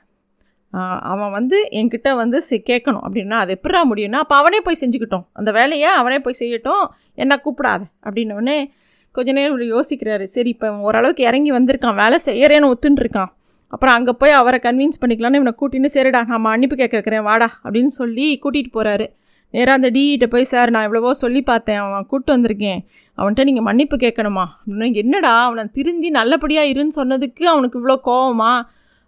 அவன் 1.00 1.30
வந்து 1.30 1.68
என்கிட்ட 1.70 2.14
வந்து 2.14 2.42
செ- 2.50 2.62
கேட்கணும். 2.70 3.00
அப்படின்னா 3.08 3.32
அது 3.32 3.50
எப்படிடா 3.50 3.90
முடியும்னா 3.90 4.12
அப்போ 4.12 4.36
அவனே 4.36 4.60
போய் 4.60 4.76
செஞ்சுக்கிட்டோம். 4.80 5.26
அந்த 5.32 5.52
வேலையை 5.52 5.88
அவனே 5.88 6.18
போய் 6.18 6.34
செய்யட்டும். 6.38 6.86
என்ன 7.14 7.40
கூப்பிடாத. 7.44 7.82
அப்படின்னோடனே 8.02 8.64
கொஞ்ச 9.12 9.32
நேரம் 9.32 9.60
யோசிக்கிறாரு. 9.60 10.22
சரி 10.22 10.48
இப்போ 10.48 10.78
ஓரளவுக்கு 10.78 11.22
இறங்கி 11.22 11.52
வந்திருக்கான். 11.52 11.94
வேலை 11.94 12.18
செய்கிறேன்னு 12.24 12.72
ஒத்துன்னு 12.72 13.00
இருக்கான். 13.00 13.32
அப்புறம் 13.72 13.94
அங்கே 13.94 14.12
போய் 14.12 14.38
அவரை 14.40 14.58
கன்வின்ஸ் 14.62 15.00
பண்ணிக்கலான்னு 15.02 15.38
இவனை 15.40 15.54
கூட்டின்னு 15.60 15.90
சரிடா 15.94 16.20
நான் 16.28 16.44
மன்னிப்பு 16.46 16.76
கேட்க 16.76 16.94
வைக்கிறேன் 16.96 17.22
வாடா 17.22 17.48
அப்படின்னு 17.64 17.92
சொல்லி 18.00 18.26
கூட்டிகிட்டு 18.44 18.72
போகிறாரு 18.78 19.06
நேராக 19.54 19.78
அந்த 19.78 19.88
டிஇட்ட 19.90 20.26
போய் 20.26 20.50
சார் 20.50 20.70
நான் 20.70 20.82
எவ்வளவோ 20.82 21.10
சொல்லி 21.12 21.40
பார்த்தேன் 21.42 21.78
அவன் 21.80 22.06
கூப்பிட்டு 22.10 22.34
வந்திருக்கேன். 22.36 22.78
அவன்கிட்ட 23.18 23.44
நீங்கள் 23.44 23.66
மன்னிப்பு 23.68 23.96
கேட்கணுமா? 23.96 24.44
அப்படின்னா 24.60 24.86
என்னடா 24.94 25.32
அவனை 25.46 25.64
திருந்தி 25.72 26.10
நல்லபடியாக 26.10 26.70
இருன்னு 26.72 26.94
சொன்னதுக்கு 26.96 27.44
அவனுக்கு 27.52 27.78
இவ்வளோ 27.80 27.96
கோவமா? 28.04 28.52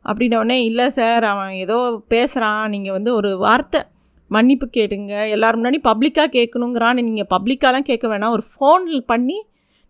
அப்படின்னோடனே 0.05 0.57
இல்லை 0.69 0.87
சார் 0.89 1.25
அவன் 1.25 1.53
ஏதோ 1.65 1.79
பேசுகிறான் 2.09 2.71
நீங்கள் 2.71 2.93
வந்து 2.93 3.11
ஒரு 3.15 3.31
வார்த்தை 3.39 3.81
மன்னிப்பு 4.31 4.67
கேட்டுங்க. 4.77 5.15
எல்லோரும் 5.35 5.61
முன்னாடி 5.63 5.81
பப்ளிக்காக 5.91 6.29
கேட்கணுங்கிறான் 6.37 6.99
நீங்கள் 7.09 7.31
பப்ளிக்காலாம் 7.35 7.89
கேட்க 7.91 8.07
வேணாம். 8.09 8.35
ஒரு 8.37 8.45
ஃபோன் 8.53 8.85
பண்ணி 9.13 9.39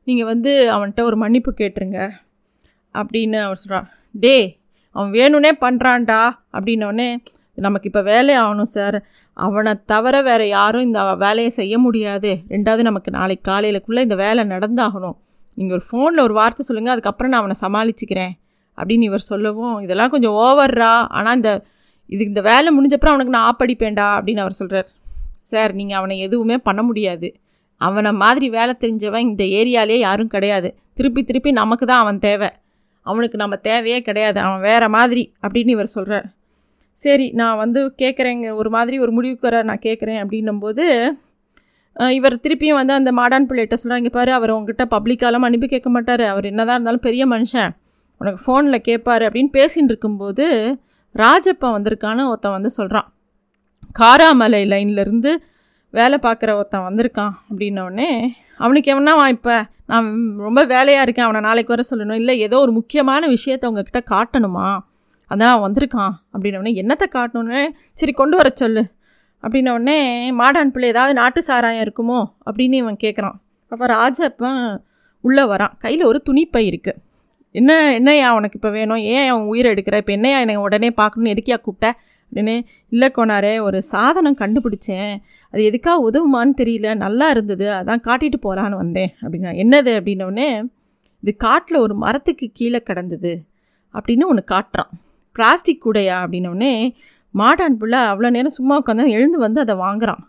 நீங்கள் 0.07 0.31
வந்து 0.33 0.53
அவன்கிட்ட 0.77 1.03
ஒரு 1.03 1.17
மன்னிப்பு 1.17 1.53
கேட்டுருங்க. 1.63 2.01
அப்படின்னு 2.95 3.39
அவர் 3.47 3.61
சொல்கிறான் 3.63 3.89
டே 4.25 4.37
அவன் 4.97 5.11
வேணும்னே 5.19 5.53
பண்ணுறான்டா 5.65 6.21
அப்படின்னோடனே 6.57 7.09
நமக்கு 7.67 7.89
இப்போ 7.91 8.03
வேலை 8.13 8.33
ஆகணும் 8.43 8.71
சார் 8.77 8.97
அவனை 9.47 9.73
தவிர 9.93 10.17
வேறு 10.29 10.47
யாரும் 10.49 10.85
இந்த 10.87 11.01
வேலையை 11.25 11.51
செய்ய 11.59 11.75
முடியாது. 11.85 12.31
ரெண்டாவது 12.55 12.83
நமக்கு 12.89 13.11
நாளைக்கு 13.19 13.45
காலையிலக்குள்ளே 13.51 14.03
இந்த 14.07 14.17
வேலை 14.25 14.43
நடந்தாகணும். 14.55 15.17
நீங்கள் 15.59 15.77
ஒரு 15.79 15.85
ஃபோனில் 15.89 16.25
ஒரு 16.27 16.35
வார்த்தை 16.41 16.65
சொல்லுங்கள் 16.69 16.95
அதுக்கப்புறம் 16.95 17.33
நான் 17.33 17.43
அவனை 17.43 17.57
சமாளிச்சுக்கிறேன். 17.65 18.35
அப்படின்னு 18.79 19.07
இவர் 19.11 19.29
சொல்லவும் 19.33 19.77
இதெல்லாம் 19.85 20.13
கொஞ்சம் 20.15 20.37
ஓவர்ரா 20.45 20.93
ஆனால் 21.19 21.37
இந்த 21.39 21.51
இது 22.15 22.23
இந்த 22.31 22.41
வேலை 22.51 22.71
முடிஞ்சப்பறம் 22.77 23.15
அவனுக்கு 23.15 23.37
நான் 23.37 23.49
ஆப்படிப்பேன்டா. 23.51 24.07
அப்படின்னு 24.19 24.43
அவர் 24.45 24.59
சொல்கிறார் 24.61 24.89
சார் 25.53 25.73
நீங்கள் 25.81 25.99
அவனை 26.01 26.17
எதுவுமே 26.27 26.57
பண்ண 26.69 26.81
முடியாது. 26.89 27.29
அவனை 27.81 28.13
மாதிரி 28.25 28.47
வேலை 28.59 28.75
தெரிஞ்சவன் 28.83 29.27
இந்த 29.31 29.45
ஏரியாலே 29.61 29.97
யாரும் 30.09 30.33
கிடையாது. 30.35 30.69
திருப்பி 30.99 31.23
திருப்பி 31.31 31.51
நமக்கு 31.63 31.85
தான் 31.87 32.03
அவன் 32.05 32.21
தேவை. 32.27 32.51
அவனுக்கு 33.07 33.37
நம்ம 33.37 33.57
தேவையே 33.57 33.99
கிடையாது 34.03 34.41
அவன் 34.41 34.61
வேறு 34.61 34.89
மாதிரி 34.89 35.23
அப்படின்னு 35.43 35.69
இவர் 35.69 35.87
சொல்கிறார் 35.87 36.27
சரி 36.99 37.27
நான் 37.31 37.57
வந்து 37.57 37.81
கேட்குறேங்க 38.03 38.49
ஒரு 38.55 38.71
மாதிரி 38.71 38.97
ஒரு 38.99 39.13
முடிவுக்கு 39.13 39.49
வர 39.49 39.63
நான் 39.63 39.85
கேட்குறேன் 39.85 40.21
அப்படின்னும்போது 40.23 40.85
இவர் 41.97 42.43
திருப்பியும் 42.43 42.75
வந்து 42.75 42.93
அந்த 42.93 43.11
மாடான் 43.13 43.49
பிள்ளைகிட்ட 43.49 43.77
சொல்கிறாங்க 43.83 44.11
பாரு 44.11 44.31
அவர் 44.33 44.51
உங்ககிட்ட 44.51 44.85
பப்ளிக்காலாம் 44.91 45.47
அனுப்பி 45.47 45.67
கேட்க 45.67 45.91
மாட்டார் 45.91 46.25
அவர் 46.25 46.45
என்னதான் 46.45 46.77
இருந்தாலும் 46.77 47.01
பெரிய 47.01 47.25
மனுஷன் 47.27 47.73
உனக்கு 48.21 48.41
ஃபோனில் 48.45 48.81
கேட்பார் 48.81 49.23
அப்படின்னு 49.23 49.51
பேசின்னு 49.55 49.91
இருக்கும்போது 49.91 50.47
ராஜப்பா 51.15 51.69
வந்திருக்கான்னு 51.75 52.29
ஒருத்தன் 52.29 52.53
வந்து 52.53 52.71
சொல்கிறான் 52.71 53.09
காராமலை 53.99 54.63
லைன்லேருந்து 54.65 55.33
வேலை 55.95 56.17
பார்க்குற 56.23 56.51
ஒருத்தன் 56.55 56.87
வந்திருக்கான் 56.87 57.35
அப்படின்னோடனே 57.49 58.11
அவனுக்கு 58.57 58.91
எவனா 58.95 59.15
இப்போ 59.29 59.57
நான் 59.91 60.07
ரொம்ப 60.47 60.61
வேலையாக 60.65 61.05
இருக்கேன் 61.07 61.27
அவனை 61.27 61.41
நாளைக்கு 61.47 61.75
வர 61.75 61.83
சொல்லணும். 61.91 62.21
இல்லை 62.23 62.35
ஏதோ 62.47 62.59
ஒரு 62.65 62.73
முக்கியமான 62.73 63.27
விஷயத்தை 63.37 63.69
உங்ககிட்ட 63.71 64.01
காட்டணுமா? 64.13 64.67
அதான் 65.31 65.53
அவன் 65.53 65.67
வந்திருக்கான் 65.67 66.15
அப்படின்னோடனே 66.33 66.73
என்னத்தை 66.83 67.07
காட்டணுன்னு 67.17 67.61
சரி 68.01 68.13
கொண்டு 68.13 68.37
வர 68.37 68.49
சொல்லு. 68.63 68.83
அப்படின்னோடனே 69.45 69.99
மாடான் 70.41 70.73
பிள்ளை 70.75 70.89
ஏதாவது 70.95 71.15
நாட்டு 71.21 71.41
சாராயம் 71.43 71.85
இருக்குமோ? 71.87 72.21
அப்படின்னு 72.49 72.77
இவன் 72.83 73.03
கேட்குறான் 73.05 73.37
அப்போ 73.73 73.87
ராஜப்பன் 73.97 74.61
உள்ளே 75.25 75.45
வரான். 75.53 75.75
கையில் 75.85 76.09
ஒரு 76.11 76.19
துணிப்பை 76.29 76.63
இருக்குது 76.71 77.01
என்ன 77.55 77.73
என்னையா 77.99 78.29
உனக்கு 78.35 78.57
இப்போ 78.59 78.71
வேணும்? 78.77 79.03
ஏன் 79.17 79.29
அவன் 79.33 79.49
உயிரை 79.53 79.69
எடுக்கிற? 79.75 79.97
இப்போ 80.03 80.13
என்னையா 80.13 80.39
என்னை 80.45 80.57
உடனே 80.67 80.89
பார்க்கணுன்னு 81.01 81.33
எதுக்கியா 81.35 81.59
கூப்பிட்ட? 81.67 81.89
அப்படின்னு 82.27 82.55
இல்லை 82.89 83.09
கோனாரே 83.17 83.61
ஒரு 83.61 83.83
சாதனம் 83.83 84.39
கண்டுபிடிச்சேன். 84.41 85.15
அது 85.51 85.65
எதுக்காக 85.65 86.11
உதவுமான்னு 86.11 86.55
தெரியல. 86.63 86.97
நல்லா 86.97 87.31
இருந்தது. 87.31 87.67
அதான் 87.69 88.05
காட்டிட்டு 88.09 88.39
போகலான்னு 88.43 88.77
வந்தேன். 88.77 89.13
அப்படிங்க 89.23 89.51
என்னது? 89.65 89.93
அப்படின்னோடனே 89.99 90.49
இது 91.23 91.37
காட்டில் 91.37 91.79
ஒரு 91.79 91.95
மரத்துக்கு 91.95 92.51
கீழே 92.53 92.83
கிடந்தது. 92.83 93.33
அப்படின்னு 93.95 94.25
ஒன்று 94.25 94.45
காட்டுறான். 94.51 94.91
பிளாஸ்டிக் 95.37 95.83
கூடையா? 95.87 96.17
அப்படின்னோடனே 96.25 96.95
மாடான் 97.35 97.79
பிள்ளை. 97.81 97.99
அவ்வளோ 97.99 98.31
நேரம் 98.31 98.57
சும்மா 98.59 98.83
உட்காந்து 98.83 99.15
எழுந்து 99.19 99.39
வந்து 99.39 99.61
அதை 99.61 99.75
வாங்குறான். 99.75 100.23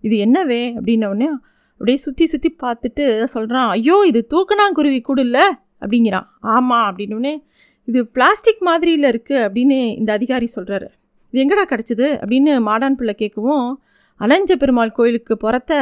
இது 0.00 0.16
என்னவே? 0.26 0.62
அப்படின்னோடனே 0.76 1.28
அப்படியே 1.72 1.96
சுற்றி 1.96 2.26
சுற்றி 2.26 2.56
பார்த்துட்டு 2.62 3.24
சொல்கிறான் 3.24 3.68
ஐயோ 3.68 3.96
இது 4.06 4.26
தூக்கணாங்குருவி 4.34 5.00
கூட 5.00 5.20
இல்லை 5.20 5.46
அப்படிங்கிறான். 5.80 6.28
ஆமாம் 6.40 6.86
அப்படின்னோடனே 6.90 7.34
இது 7.84 8.00
பிளாஸ்டிக் 8.06 8.62
மாதிரியில் 8.62 9.08
இருக்குது 9.10 9.42
அப்படின்னு 9.46 9.76
இந்த 9.96 10.12
அதிகாரி 10.12 10.48
சொல்கிறாரு 10.56 10.88
இது 11.36 11.42
எங்கடா 11.44 11.64
கிடச்சிது? 11.70 12.06
அப்படின்னு 12.20 12.52
மாடான் 12.66 12.96
பிள்ளை 12.98 13.14
கேட்கவும் 13.22 13.66
அலஞ்ச 14.20 14.50
பெருமாள் 14.60 14.92
கோயிலுக்கு 14.98 15.34
புறத்த 15.42 15.72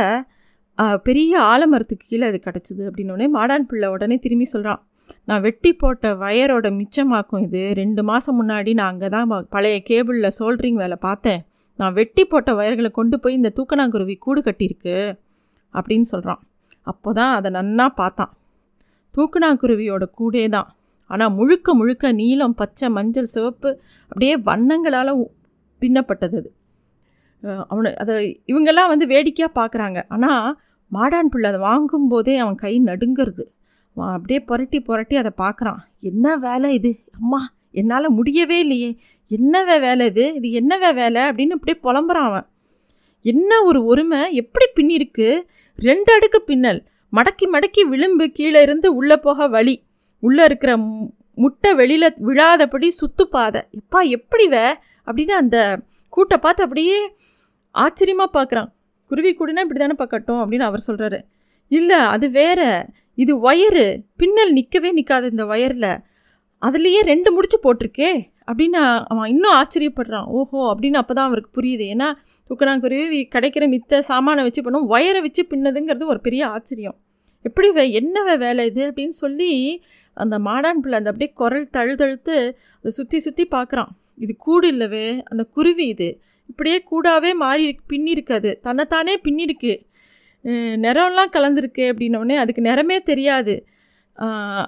பெரிய 1.06 1.32
ஆலமரத்துக்கு 1.50 2.06
கீழே 2.12 2.24
அது 2.30 2.38
கிடச்சிது. 2.46 2.82
அப்படின்னோடனே 2.88 3.26
மாடான் 3.36 3.66
பிள்ளை 3.70 3.88
உடனே 3.94 4.16
திரும்பி 4.24 4.46
சொல்கிறான் 4.52 4.80
நான் 5.28 5.42
வெட்டி 5.46 5.70
போட்ட 5.82 6.10
வயரோட 6.22 6.66
மிச்சமாக்கும் 6.78 7.42
இது. 7.46 7.62
ரெண்டு 7.80 8.02
மாதம் 8.10 8.36
முன்னாடி 8.40 8.72
நான் 8.78 8.90
அங்கே 8.92 9.08
தான் 9.16 9.28
பழைய 9.54 9.76
கேபிளில் 9.90 10.34
சோல்ட்ரிங் 10.38 10.80
வேலை 10.82 10.96
பார்த்தேன். 11.06 11.42
நான் 11.78 11.94
வெட்டி 11.98 12.24
போட்ட 12.32 12.50
வயர்களை 12.60 12.90
கொண்டு 12.98 13.18
போய் 13.22 13.38
இந்த 13.40 13.52
தூக்கணாங்குருவி 13.58 14.16
கூடு 14.26 14.42
கட்டியிருக்கு. 14.48 14.96
அப்படின்னு 15.74 16.08
சொல்கிறான் 16.14 16.42
அப்போ 16.92 17.12
தான் 17.20 17.34
அதை 17.38 17.50
நன்னா 17.58 17.86
பார்த்தான். 18.00 18.32
தூக்கணாங்குருவியோட 19.14 20.04
கூடே 20.18 20.44
தான். 20.56 20.70
ஆனால் 21.10 21.32
முழுக்க 21.38 21.74
முழுக்க 21.78 22.12
நீலம் 22.18 22.58
பச்சை 22.60 22.86
மஞ்சள் 22.96 23.32
சிவப்பு 23.34 23.70
அப்படியே 24.10 24.34
வண்ணங்களால் 24.48 25.12
பின்னப்பட்டது 25.84 26.36
அது. 26.36 26.54
அவனு 27.42 27.94
அதை 27.94 28.42
இவங்கெல்லாம் 28.46 28.88
வந்து 28.88 29.06
வேடிக்கையாக 29.06 29.64
பார்க்குறாங்க 29.64 30.04
ஆனால் 30.08 30.60
மாடான் 30.92 31.22
பிள்ளை 31.22 31.52
அதை 31.52 31.66
வாங்கும்போதே 31.66 32.36
அவன் 32.36 32.54
கை 32.54 32.80
நடுங்கிறது. 32.84 33.44
அவன் 33.94 34.14
அப்படியே 34.14 34.40
புரட்டி 34.40 34.80
புரட்டி 34.80 35.16
அதை 35.16 35.30
பார்க்குறான் 35.38 35.76
என்ன 36.00 36.36
வேலை 36.36 36.74
இது? 36.74 36.98
அம்மா 37.20 37.52
என்னால் 37.70 38.10
முடியவே 38.10 38.58
இல்லையே. 38.58 38.98
என்னவே 39.28 39.80
வேலை 39.80 40.06
இது? 40.06 40.40
இது 40.40 40.60
என்னவே 40.60 40.94
வேலை? 40.94 41.22
அப்படின்னு 41.22 41.48
அப்படியே 41.48 41.80
புலம்புறான் 41.82 42.26
அவன். 42.26 42.46
என்ன 43.20 43.62
ஒரு 43.62 43.84
ஒருமை? 43.84 44.32
எப்படி 44.32 44.66
பின்னிருக்கு? 44.76 45.42
ரெண்டு 45.76 46.12
அடுக்கு 46.12 46.42
பின்னல். 46.42 46.84
மடக்கி 47.12 47.46
மடக்கி 47.52 47.80
விளிம்பு 47.80 48.30
கீழே 48.30 48.62
இருந்து 48.62 48.94
உள்ளே 48.94 49.16
போக 49.16 49.48
வழி. 49.48 49.82
உள்ளே 50.18 50.44
இருக்கிற 50.44 50.76
மு- 50.76 51.10
முட்டை 51.34 51.74
வெளியில் 51.74 52.14
விழாதபடி 52.16 52.88
சுத்துப்பாதை. 52.88 53.62
எப்பா 53.70 54.08
எப்படி 54.08 54.48
வே 54.48 54.74
அப்படின்னு 55.06 55.34
அந்த 55.42 55.58
கூட்டை 56.14 56.36
பார்த்து 56.44 56.64
அப்படியே 56.66 56.98
ஆச்சரியமாக 57.74 58.30
பார்க்குறான். 58.38 58.68
குருவி 59.10 59.30
கூடுனா 59.38 59.64
இப்படி 59.64 59.80
தானே 59.80 59.96
பார்க்கட்டும் 60.00 60.42
அப்படின்னு 60.42 60.66
அவர் 60.68 60.86
சொல்கிறாரு 60.88 61.18
இல்லை 61.70 61.98
அது 62.14 62.26
வேற. 62.40 62.60
இது 63.22 63.32
ஒயரு 63.48 63.86
பின்னல் 64.20 64.52
நிற்கவே 64.58 64.90
நிற்காது 64.98 65.26
இந்த 65.32 65.44
ஒயரில் 65.52 65.90
அதுலேயே 66.62 67.00
ரெண்டு 67.10 67.28
முடிச்சு 67.34 67.58
போட்டிருக்கே 67.64 68.10
அப்படின்னு 68.48 68.80
அவன் 69.12 69.30
இன்னும் 69.32 69.56
ஆச்சரியப்படுறான். 69.58 70.26
ஓஹோ 70.38 70.58
அப்படின்னு 70.72 70.98
அப்போ 71.00 71.14
தான் 71.18 71.28
அவருக்கு 71.30 71.50
புரியுது. 71.58 71.84
ஏன்னா 71.94 72.08
தூக்கணாங்குருவி 72.50 73.20
கிடைக்கிற 73.34 73.64
மித்த 73.74 74.00
சாமானை 74.10 74.42
வச்சு 74.46 74.62
பண்ணும் 74.66 74.88
ஒயரை 74.94 75.20
வச்சு 75.26 75.42
பின்னதுங்கிறது 75.52 76.06
ஒரு 76.14 76.20
பெரிய 76.26 76.42
ஆச்சரியம். 76.56 76.96
எப்படி 77.44 77.68
வே 77.76 77.84
என்னவே 78.00 78.34
வேலை 78.44 78.62
இது 78.70 78.82
அப்படின்னு 78.90 79.16
சொல்லி 79.22 79.50
அந்த 80.16 80.36
மாடான் 80.48 80.80
பிள்ளை 80.82 80.96
அந்த 81.00 81.10
அப்படியே 81.12 81.30
குரல் 81.40 81.72
தழுதழுத்து 81.76 82.36
அதை 82.78 82.92
சுற்றி 82.98 83.18
சுற்றி 83.26 83.44
பார்க்குறான். 83.56 83.90
இது 84.18 84.36
கூடு 84.36 84.68
இல்லவே 84.68 85.22
அந்த 85.22 85.44
குருவி 85.44 85.86
இது. 85.86 86.20
இப்படியே 86.48 86.84
கூடாவே 86.90 87.34
மாறி 87.34 87.64
இருக்கு- 87.68 87.92
பின்னிருக்கு 87.92 88.32
அது. 88.32 88.58
தன்னைத்தானே 88.62 89.20
பின்னிருக்கு 89.24 89.86
நிறம்லாம் 90.84 91.32
கலந்துருக்கு 91.32 91.86
அப்படின்னோடனே 91.92 92.36
அதுக்கு 92.36 92.62
நிறமே 92.62 93.02
தெரியாது. 93.02 93.66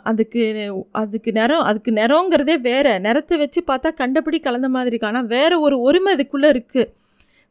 அதுக்கு 0.02 0.42
அதுக்கு 0.92 1.32
நிறம் 1.32 1.60
அதுக்கு 1.60 1.90
நிறங்கிறதே 1.90 2.60
வேறு. 2.60 3.00
நிறத்தை 3.00 3.38
வச்சு 3.38 3.64
பார்த்தா 3.66 3.94
கண்டபடி 3.94 4.40
கலந்த 4.40 4.68
மாதிரி 4.68 4.88
இருக்கு. 4.88 5.06
ஆனால் 5.06 5.26
வேறு 5.26 5.60
ஒரு 5.60 5.80
ஒருமை 5.80 6.12
அதுக்குள்ளே 6.12 6.50
இருக்குது 6.50 6.92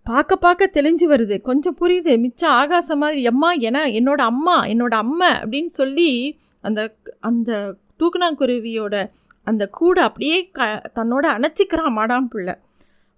பார்க்க 0.04 0.36
பார்க்க 0.36 0.70
தெளிஞ்சு 0.74 1.06
வருது. 1.08 1.42
கொஞ்சம் 1.42 1.78
புரியுது. 1.82 2.20
மிச்சம் 2.20 2.50
ஆகாசம் 2.50 3.00
மாதிரி 3.00 3.22
எம்மா 3.24 3.52
என 3.52 3.88
என்னோட 3.88 4.22
அம்மா 4.32 4.66
என்னோட 4.66 4.96
அம்மா 5.04 5.44
அப்படின்னு 5.44 5.72
சொல்லி 5.80 6.38
அந்த 6.62 6.96
அந்த 7.20 7.76
தூக்குனாங்குருவியோட 8.00 9.10
அந்த 9.48 9.64
கூடை 9.68 10.02
அப்படியே 10.04 10.38
க 10.58 10.68
தன்னோட 10.98 11.26
அணைச்சிக்கிறான் 11.38 11.96
மாடாம் 12.00 12.30
பிள்ளை. 12.34 12.56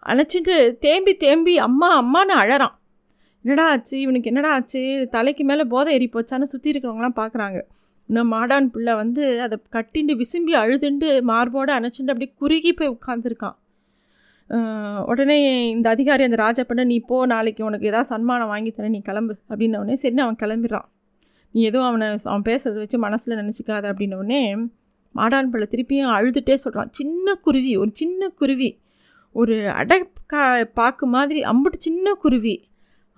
அணைச்சிட்டு 0.05 0.55
தேம்பி 0.77 1.13
தேம்பி 1.15 1.53
அம்மா 1.67 1.89
அம்மான்னு 2.01 2.33
அழறான். 2.43 2.75
என்னடா 3.45 3.65
ஆச்சு? 3.69 3.95
இவனுக்கு 3.99 4.29
என்னடா 4.31 4.51
ஆச்சு? 4.53 4.81
தலைக்கு 5.15 5.43
மேலே 5.43 5.63
போதை 5.63 5.93
ஏறி 5.93 6.07
போச்சான்னு 6.13 6.51
சுற்றி 6.53 6.71
இருக்கிறவங்களாம் 6.71 7.19
பார்க்குறாங்க 7.21 7.59
இன்னும் 8.09 8.31
மாடான் 8.33 8.67
பிள்ளை 8.73 8.93
வந்து 8.95 9.23
அதை 9.41 9.55
கட்டிண்டு 9.75 10.13
விசும்பி 10.21 10.53
அழுதுண்டு 10.61 11.07
மார்போடு 11.21 11.71
அணைச்சிட்டு 11.77 12.13
அப்படியே 12.13 12.31
குறுகி 12.41 12.71
போய் 12.73 12.93
உட்காந்துருக்கான் 12.97 13.57
உடனே 15.11 15.37
இந்த 15.75 15.87
அதிகாரி 15.89 16.23
அந்த 16.23 16.37
ராஜப்பண்ண 16.43 16.83
நீ 16.85 16.97
போ 17.09 17.17
நாளைக்கு 17.25 17.61
உனக்கு 17.65 17.87
ஏதாவது 17.87 18.09
சன்மானம் 18.11 18.51
வாங்கி 18.53 18.71
தரேன் 18.71 18.89
நீ 18.89 19.01
கிளம்பு 19.01 19.33
அப்படின்னவுடனே 19.49 19.93
சரி 19.93 20.21
அவன் 20.25 20.39
கிளம்பிடுறான். 20.43 20.87
நீ 21.55 21.61
எதுவும் 21.63 21.87
அவனை 21.87 22.07
அவன் 22.23 22.45
பேசுகிறத 22.49 22.81
வச்சு 22.83 22.97
மனசில் 22.97 23.39
நினச்சிக்காத 23.41 23.83
அப்படின்னவுடனே 23.91 24.41
மாடான் 25.17 25.51
பிள்ளை 25.51 25.67
திருப்பியும் 25.73 26.13
அழுதுகிட்டே 26.17 26.56
சொல்கிறான் 26.63 26.91
சின்ன 26.99 27.36
குருவி 27.45 27.73
ஒரு 27.82 27.91
சின்ன 27.93 28.30
குருவி. 28.39 28.69
ஒரு 29.36 29.56
அடக்கா 29.82 30.43
பாக்கு 30.80 31.06
மாதிரி 31.15 31.39
அம்புட்டு 31.51 31.86
சின்ன 31.88 32.13
குருவி. 32.23 32.56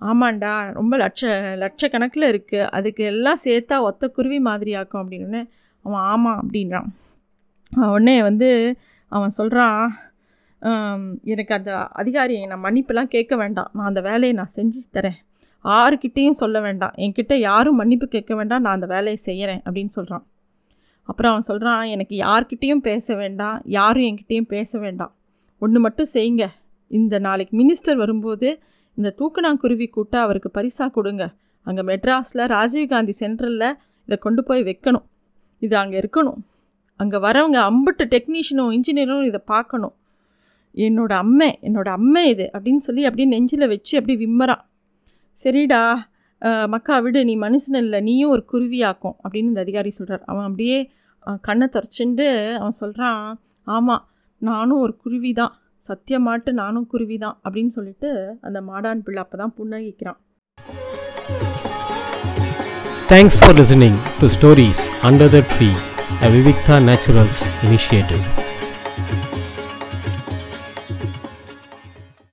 ஆமாண்டா 0.00 0.52
ரொம்ப 0.78 0.94
லட்ச 1.02 1.30
லட்சக்கணக்கில் 1.62 2.26
இருக்குது 2.32 2.68
அதுக்கு 2.76 3.02
எல்லாம் 3.12 3.40
சேர்த்தா 3.44 3.76
ஒத்த 3.88 4.08
குருவி 4.08 4.38
மாதிரி 4.48 4.74
ஆக்கும் 4.80 5.02
அப்படின்னு. 5.02 5.40
அவன் 5.84 6.04
ஆமாம் 6.12 6.40
அப்படின்றான். 6.42 6.88
உடனே 7.94 8.16
வந்து 8.28 8.48
அவன் 9.12 9.36
சொல்கிறான் 9.38 9.84
எனக்கு 11.32 11.52
அந்த 11.58 11.72
அதிகாரி 12.00 12.34
நான் 12.46 12.64
மன்னிப்புலாம் 12.64 13.12
கேட்க 13.14 13.34
வேண்டாம். 13.42 13.70
நான் 13.76 13.88
அந்த 13.90 14.00
வேலையை 14.08 14.32
நான் 14.38 14.54
செஞ்சு 14.56 14.80
தரேன். 14.96 15.18
யாருக்கிட்டேயும் 15.64 16.40
சொல்ல 16.42 16.56
வேண்டாம். 16.60 16.94
என்கிட்ட 17.04 17.34
யாரும் 17.48 17.78
மன்னிப்பு 17.80 18.06
கேட்க 18.14 18.32
வேண்டாம். 18.40 18.62
நான் 18.64 18.76
அந்த 18.78 18.88
வேலையை 18.94 19.18
செய்கிறேன் 19.28 19.62
அப்படின்னு 19.66 19.92
சொல்கிறான் 19.98 20.24
அப்புறம் 21.08 21.32
அவன் 21.32 21.46
சொல்கிறான் 21.48 21.84
எனக்கு 21.84 22.14
யார்கிட்டேயும் 22.16 22.82
பேச 22.88 23.14
வேண்டாம் 23.14 23.62
யாரும் 23.64 24.06
என்கிட்டேயும் 24.08 24.50
பேச 24.54 24.78
வேண்டாம். 24.78 25.12
ஒன்று 25.62 25.80
மட்டும் 25.80 26.10
செய்யுங்க. 26.14 26.44
இந்த 26.90 27.18
நாளைக்கு 27.18 27.54
மினிஸ்டர் 27.56 27.96
வரும்போது 27.96 28.48
இந்த 28.98 29.14
தூக்குநாங்குருவி 29.18 29.86
கூட்ட 29.90 30.14
அவருக்கு 30.20 30.50
பரிசாக 30.50 30.90
கொடுங்க. 30.90 31.24
அங்கே 31.66 31.82
மெட்ராஸில் 31.82 32.44
ராஜீவ்காந்தி 32.54 33.14
சென்ட்ரலில் 33.22 33.76
இதை 34.08 34.16
கொண்டு 34.18 34.44
போய் 34.44 34.62
வைக்கணும். 34.62 35.06
இது 35.58 35.74
அங்கே 35.76 35.96
இருக்கணும். 36.00 36.40
அங்கே 37.00 37.18
வரவங்க 37.26 37.58
அம்பட்டு 37.70 38.04
டெக்னீஷியனும் 38.14 38.72
இன்ஜினியரும் 38.76 39.28
இதை 39.30 39.40
பார்க்கணும். 39.46 39.94
என்னோடய 40.74 41.22
அம்மை 41.24 41.58
என்னோடய 41.62 41.98
அம்மை 42.00 42.22
இது 42.28 42.50
அப்படின்னு 42.54 42.82
சொல்லி 42.88 43.04
அப்படியே 43.04 43.28
நெஞ்சில் 43.28 43.66
வச்சு 43.68 43.94
அப்படியே 43.98 44.18
விம்மறான். 44.24 44.62
சரிடா 45.38 45.82
மக்கா 46.42 46.98
விடு 46.98 47.24
நீ 47.24 47.38
மனுஷன் 47.38 47.80
இல்லை 47.82 48.00
நீயும் 48.00 48.30
ஒரு 48.30 48.44
குருவியாக்கும் 48.52 49.16
அப்படின்னு 49.24 49.52
இந்த 49.52 49.60
அதிகாரி 49.60 49.90
சொல்கிறார் 49.90 50.22
அவன் 50.26 50.44
அப்படியே 50.44 50.90
கண்ணை 51.40 51.66
துறச்சுண்டு 51.66 52.56
அவன் 52.58 52.70
சொல்கிறான் 52.70 53.40
ஆமாம் 53.66 54.04
நானும் 54.38 54.80
ஒரு 54.80 54.96
குருவி 54.96 55.32
தான் 55.32 55.54
சத்தியமாட்டு 55.88 56.52
நானும் 56.52 56.86
குருவி 56.86 57.18
தான் 57.18 57.36
அப்படின்னு 57.44 57.66
சொல்லிட்டு 57.66 58.38
அந்த 58.40 58.60
மாடான் 58.60 59.04
பிள்ளை 59.04 59.22
அப்போ 59.22 59.38
தான் 59.38 59.54
புன்னகிக்கிறான். 59.58 60.18
Thanks 63.08 63.38
for 63.40 63.56
listening 63.60 63.98
to 64.20 64.26
stories 64.26 64.84
under 65.02 65.32
the 65.36 65.40
tree 65.54 65.70
a 66.20 66.28
Vivikta 66.28 66.76
naturals 66.84 67.40
initiative. 67.64 68.39